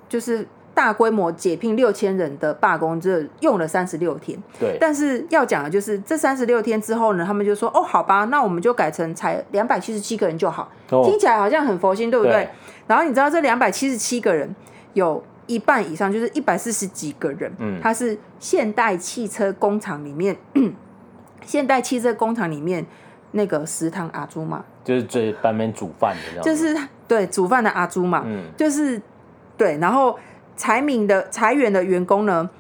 [0.09, 0.47] 就是。
[0.73, 4.41] 大规模解聘六千人的罢工，这用了三十六天。
[4.59, 10.71] 对，但是要讲的就是这三十六天之后呢，他们就说：“哦，好吧，那我们就改成才两百七十七个人就好。
[10.91, 12.33] 哦”听起来好像很佛心，对不对？
[12.33, 12.49] 对，
[12.87, 14.55] 然后你知道这两百七十七个人
[14.95, 20.35] 有一半以上，就是一百四十几个人，嗯，他是现代汽车工厂里面，
[21.45, 22.87] 现代汽车工厂里面
[23.33, 26.77] 那个食堂阿朱嘛，就是最旁边煮饭的，就是
[27.07, 29.01] 对煮饭的阿朱嘛，嗯，就是
[29.57, 30.19] 对，然后。
[30.57, 32.51] 裁名的裁员的员工呢？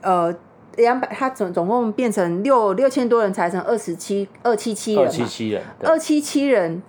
[0.00, 0.32] 呃，
[0.76, 6.80] 两百，他总总共变成六六千多人，裁成二十七二七七人，二七七人，二七七人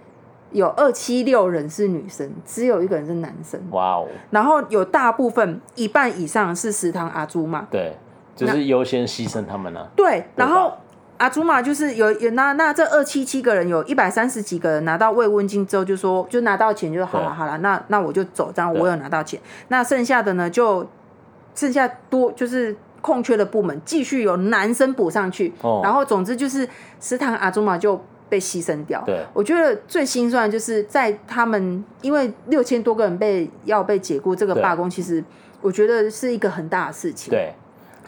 [0.51, 3.59] 有二七六人是女生，只有一个人是男生。
[3.71, 4.07] 哇哦！
[4.29, 7.67] 然后有大部分一半以上是食堂阿朱嘛？
[7.71, 7.97] 对，
[8.35, 9.87] 就是优先牺牲他们呢、啊。
[9.95, 10.71] 对，然后。
[11.19, 20.87] 阿祖玛就是有有那那这二七七个人有一百三十几个人拿到慰问金之后就说就拿到钱就好了好了那那我就走这样我有拿到钱那剩下的呢就
[21.53, 26.67] 剩下多就是空缺的部门继续有男生补上去，哦、然后总之就是
[27.01, 29.03] 食堂阿祖玛就被牺牲掉。
[29.05, 35.21] 对，我觉得最心酸的就是在他们因为六千多个人被要被解雇这个罢工，其实
[35.61, 37.29] 我觉得是一个很大的事情。
[37.29, 37.53] 对，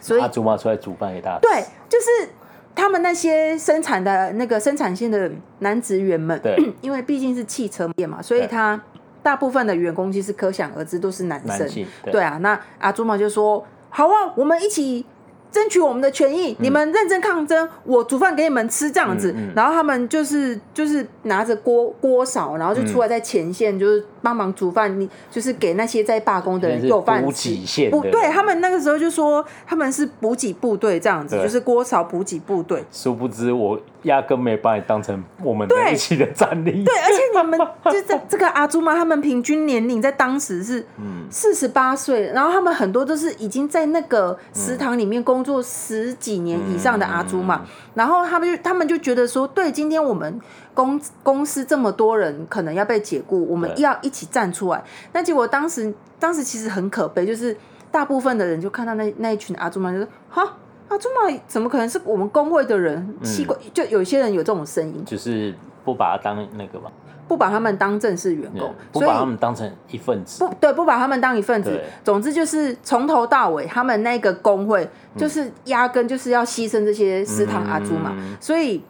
[0.00, 1.38] 所以阿祖玛出来煮饭给大家。
[1.40, 2.30] 对，就是。
[2.74, 8.80] 他们那些生产的那个生产线的男职员们，对， 因为毕竟是汽车业嘛，所以他
[9.22, 11.58] 大部分的员工其实可想而知都是男生。
[11.58, 15.04] 男对，对啊，那阿朱毛就说：“好啊，我们一起
[15.52, 19.34] 争取我们的权益，你们认真抗争，我煮饭给你们吃这样子。
[19.54, 27.90] 然后他们就是就是拿着锅锅勺，然后就出来在前线，就是帮忙煮饭，你就是给那些在罢工的人有饭吃。
[27.90, 32.82] 不对，他们那个时候就说他们是补给部队这样子，就是锅勺补给部队。
[32.90, 36.82] 殊不知我压根没把你当成我们一起的战力。
[36.82, 37.60] 对，而且你们
[37.92, 40.86] 就这 这个阿朱妈，他们平均年龄在当时是
[41.28, 45.41] 四十八岁，然后他们很多都是已经在那个食堂里面工。
[45.42, 50.40] 工作十几年以上的阿朱嘛，然后他们就他们就觉得说，对，今天我们
[50.72, 54.84] 公公司这么多人可能要被解雇，我们要一起站出来。
[55.12, 57.56] 那结果当时当时其实很可悲，就是
[57.90, 63.12] 大部分的人就看到那那一群阿朱嘛，就说：“哈，阿朱嘛怎么可能是我们工会的人？
[63.24, 65.52] 奇怪，就有些人有这种声音，就是
[65.84, 66.88] 不把他当那个嘛。”
[67.32, 71.80] 不把他们当正式员工，不把他们当成一份子，不对，不把他们当一份子。
[72.04, 78.84] 总之就是从头到尾，他们那个工会就是压根就是要牺牲这些食堂阿祖玛，所以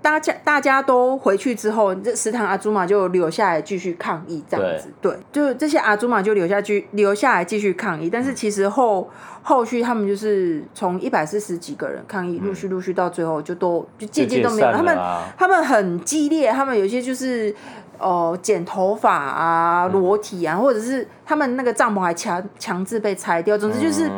[0.00, 4.92] 大家大家都回去之后，这食堂阿祖玛就留下来继续抗议，这样子。
[5.00, 9.10] 对，就这些阿祖玛就留下去留下来继续抗议，但是其实后
[9.42, 14.72] 后续他们就是从一百四十几个人抗议，陆续陆续到最后就都就渐渐都没有。
[14.72, 14.96] 他们
[15.36, 17.52] 他们很激烈，他们有些就是。
[17.98, 24.10] 哦、呃，剪头发啊，裸体啊，或者是他们那个帐篷还强强制被拆掉，总之就是，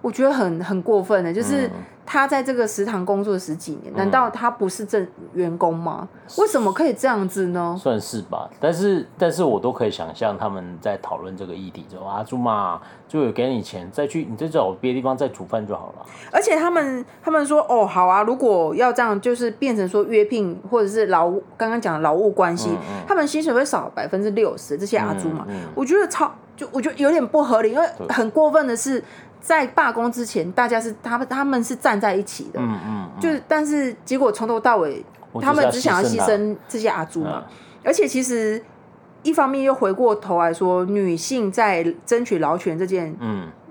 [0.00, 1.70] 我觉得很很过分的，就是。
[2.06, 6.06] 他在这个食堂工作十几年，难道他不是正员工吗？
[6.38, 7.76] 为什么可以这样子呢？
[7.78, 16.06] 算是吧，但是但是我都可以想象他们在讨论这个议题之后，阿朱嘛就有给你钱，再去你再找别的地方再煮饭就好了。
[16.30, 24.76] 而且他们他们说哦好啊，如果要这样，就是变成说约聘或者是劳务，刚刚讲的劳务关系，嗯嗯、他们薪水会少百分之六十。
[24.76, 29.02] 这些阿朱嘛，我觉得超就我觉得有点不合理，因为很过分的是。
[29.44, 33.20] 在罢工之前，大家是他们他们是站在一起的，嗯嗯，嗯。
[33.20, 35.04] 就是但是结果从头到尾，
[35.38, 37.52] 他们只想要牺牲这些阿朱嘛，嗯、
[37.84, 38.64] 而且其实
[39.22, 43.14] 一方面又回过头来说，女性在争取劳权这件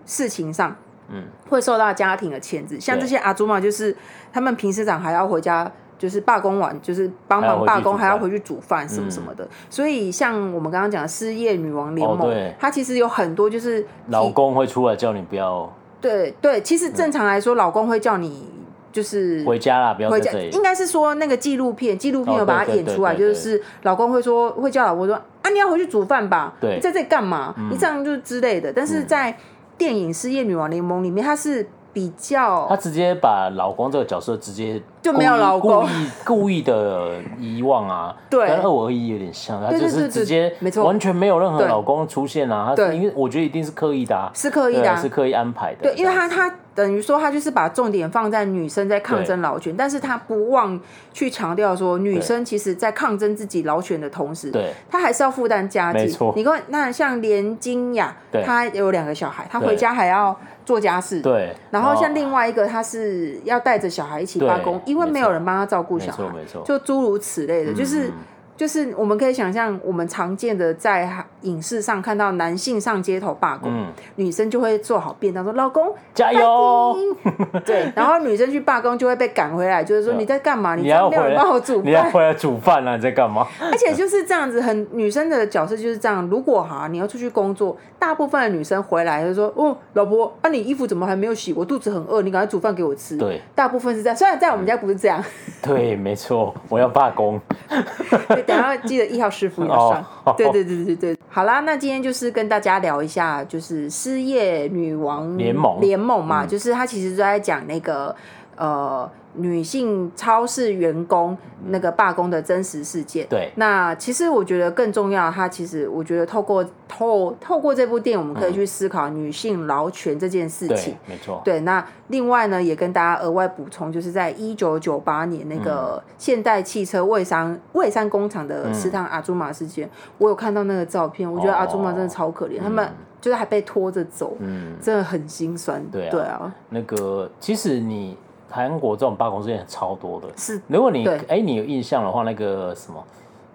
[0.05, 0.75] 事情上，
[1.09, 3.97] 嗯，会受到家庭的牵制，嗯、像这些阿朱嘛就是
[4.31, 5.71] 他们平时长还要回家。
[5.97, 9.47] 就是罢工完，就是帮忙罢工，还要回去煮饭什么什么的。
[9.69, 15.71] 所以像我们刚刚讲的失业女王联盟，它其实有很多就是老公会出来叫你不要。
[16.01, 18.49] 对对，其实正常来说，老公会叫你
[18.91, 20.31] 就是回家啦，不要回家。
[20.33, 27.55] 应该是说那个纪录片，纪录片有把它演出来，就是老公会说会叫老婆说啊，你要回去煮饭吧，你在这里干嘛？
[27.71, 28.73] 你这样就之类的。
[28.73, 29.33] 但是在
[29.77, 34.81] 电影《失业女王联盟》里面，它是比较，他直接把老公这个角色直接。
[35.03, 50.79] 就没有老公，故意故意的遗忘啊， 对，跟二五二一有点像，他就是直接没错，完全没有任何老公出现啊，他因为我觉得一定是刻意的，啊，是刻意的，是刻意安排的，对，因为他他等于说他就是把重点放在女生在抗争劳权，但是他不忘
[51.11, 58.15] 去强调说女生其实在抗争自己劳权的同时，对，她还是要负担家计，没错，你看那像连金雅，
[58.45, 60.33] 她有两个小孩，她回家还要
[60.65, 64.81] 做家事，对，然后像另外一个，他是要带着小孩一起罢工。
[64.85, 66.23] 因为没有人帮他照顾小孩，
[66.65, 68.11] 就诸如此类的，就是。
[68.55, 71.09] 就是我们可以想象，我们常见的在
[71.41, 76.95] 影视上看到男性上街头罢工，嗯、女生就会做好便当说：“老公加油。”
[77.65, 80.75] 对，然后女生去罢工就会被赶回来，就是说你在干嘛？
[80.75, 82.95] 你要没有人帮我煮饭，你要回来煮饭啊？
[82.95, 83.47] 你在干嘛？
[83.59, 86.25] 而且就是这样子，很女生的角色就是这样。
[86.29, 91.51] 如果哈你要出去工作，大部分的女生回来就说：“哦，老婆，啊你衣服怎么还没有洗？
[91.53, 94.15] 我肚子很饿，你赶快煮饭给我吃。”对，大部分是这样。
[94.15, 95.23] 虽然在我们家不是这样。
[95.61, 97.39] 对，没错，我要罢工。
[98.47, 100.05] 然后 记得一号师傅要上，
[100.37, 101.17] 对对对对对。
[101.29, 108.15] 好啦，那今天就是跟大家聊一下，就是失业女王联盟联盟嘛，就是他其实都在讲那个
[108.55, 109.09] 呃。
[109.35, 111.35] 女性超市员工
[111.67, 113.25] 那个罢工的真实事件。
[113.29, 120.95] 对，那其实我觉得更重要，它其实我觉得透过透透过这部电影，我们可以去思考女性劳权这件事情。
[121.07, 121.41] 没错。
[121.43, 132.87] 对，那另外呢，也跟大家额外补充，就是在一九九八年那个现代汽车蔚山蔚山工厂的食堂阿祖玛事件，我有看到那个照片，我觉得阿祖玛真的超可怜，他们
[133.19, 136.09] 就是还被拖着走，嗯，真的很心酸对。
[136.09, 138.15] 对啊，那个其实你。
[138.53, 140.61] 韩国这种罢工事件超多的，是。
[140.67, 143.03] 如果你哎，你有印象的话，那个什么，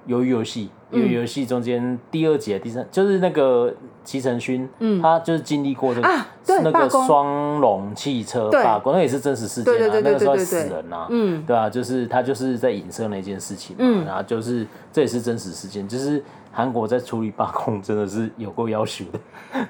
[0.08, 3.72] 鱿鱼游戏，鱿鱼游戏中间第二节、第三，就是那个
[4.02, 6.08] 齐承勋，嗯，他就是经历过这个
[6.64, 16.20] 那个双龙汽车罢工，那也是真实事件啊，那个时候死人呐，嗯，对啊，就是他就是在影射那件事情嘛，然后就是这也是真实事件，就是。
[16.58, 19.04] 韩国在处理罢工真的是有够要求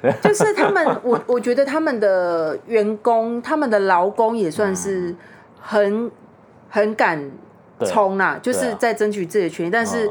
[0.01, 5.15] 的， 就是他们，我我觉得他们的员工，他们的劳工也算是
[5.61, 6.11] 很、嗯、
[6.71, 7.31] 很敢
[7.85, 10.11] 冲啦，就是在争取自己的权益，但是。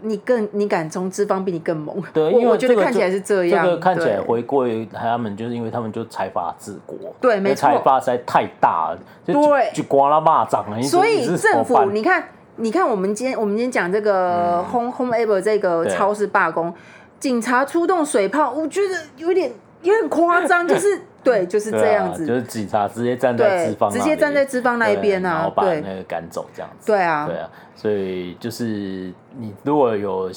[0.00, 2.00] 你更你敢冲，资方比你更猛。
[2.12, 3.64] 对，因为我觉得看起来是这样。
[3.64, 6.96] 这个看起来回归他们，就是因为他们就财阀治国。
[7.20, 7.62] 对，没错。
[7.68, 10.80] 财阀实在太大了，对，就刮了蚂蚱。
[10.88, 12.28] 所以政府，你看，
[12.58, 16.74] 你看，我们今天我们今天讲这个 Home HomeAble 这个超市罢工，
[17.20, 19.50] 警察出动水炮，我觉得有点
[19.82, 26.86] 有点夸张， 就是对，就是这样子，就是警察直接站在资方，直接站在资方那一边啊，然后把那个赶走这样子。
[26.86, 27.48] 对啊，对啊。
[27.76, 30.30] 所以就是你如果有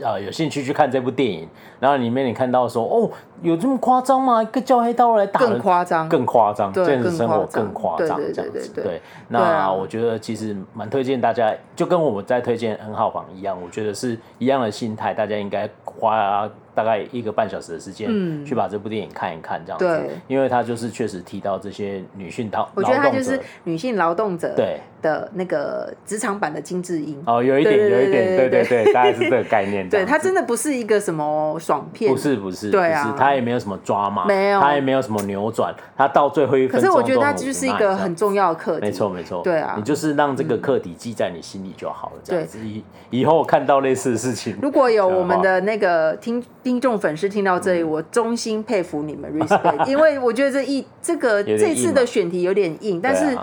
[0.00, 1.48] 呃有兴趣去看这部电影，
[1.80, 3.10] 然后里面你看到说哦，
[3.42, 4.40] 有这么夸张吗？
[4.42, 8.70] 一个叫黑道来打更夸张，更夸张，现实生活更夸张这样子。
[8.74, 18.08] 对，那我觉得其实蛮推荐大家，就跟我们在推荐 N 号房一样，我觉得是一样的心态，大家应该花大概一个半小时的时间
[18.44, 20.10] 去把这部电影看一看这样子。
[20.28, 26.58] 因为它就是确实提到这些女性劳，我觉得它就是女性劳动者对的那个职场版的。
[26.68, 29.88] 金智英哦，有一点，有一点，对对对，大概是这个概念。
[29.88, 42.58] 对，它真的不是一个什么爽片，不是不是，对啊，他也没有什么抓马，没有，他也没有什么扭转，他到最后一分钟，可是我觉得他就是一个很重要的课题，没错没错，对啊，你就是让这个课题记在你心里就好了，这样子。
[42.60, 53.36] 以以后看到类似的事情， 如果有我们的那个听听众粉丝听到这里，我衷心佩服你们，respect， 因为我觉得这一这个这次的选题有点硬，但是。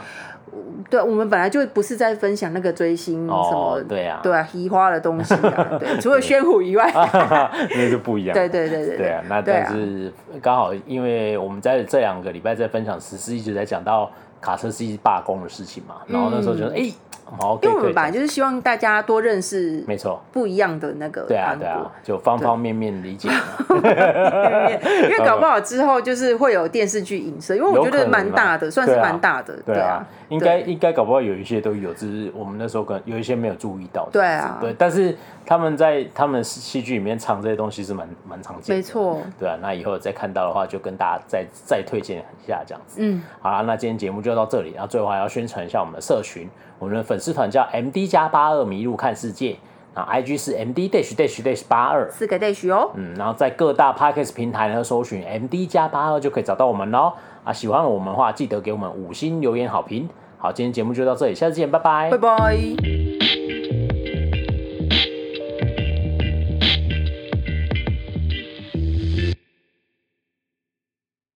[0.89, 6.89] 对，我们本来就不是在分享那个追星什么，对啊，对啊，移花的东西啊，对，除了宣虎以外，
[7.75, 8.33] 那就不一样。
[8.33, 14.11] 对对对对，对啊，那但是刚好，因为我们在这两个礼拜在分享时事，一直在讲到
[14.45, 16.91] 卡车司机罢工的事情嘛，然后那时候就说，哎。
[17.39, 23.27] 好，因为我们本来就是希望大家多认识，没错，不一样的那个对啊，对啊，就方方面面理解。
[23.67, 34.07] 因为 搞不好之后就是会有电视剧影射，因为我觉得蛮大的，算是蛮大的，对啊，应该应该搞不好有一些都有，只是我们那时候可能有一些没有注意到。
[34.11, 39.21] 对啊，对，但是他们在他们戏剧里面唱这些东西是蛮蛮常见的，没错。
[39.39, 42.97] 对啊，那以后再看到的话，就跟大家再再推荐一下这样子。
[43.01, 46.49] 嗯，好啦，那今天节目就到这里，然后最后还要宣传一下我们的社群。
[46.79, 49.57] 我们的粉丝团叫 M D 加八二迷路看世界，
[49.93, 52.91] 那 I G 是 M D dash dash dash 八二四个 dash 哦。
[52.95, 57.13] 嗯，然后在各大 Podcast 平台呢搜寻 M D 加八二就可以找到我们喽。
[57.43, 60.09] 啊，喜欢我们的话记得给我们五星留言好评。
[60.37, 63.24] 好，今天节目就到这里，下次见，拜拜，拜拜。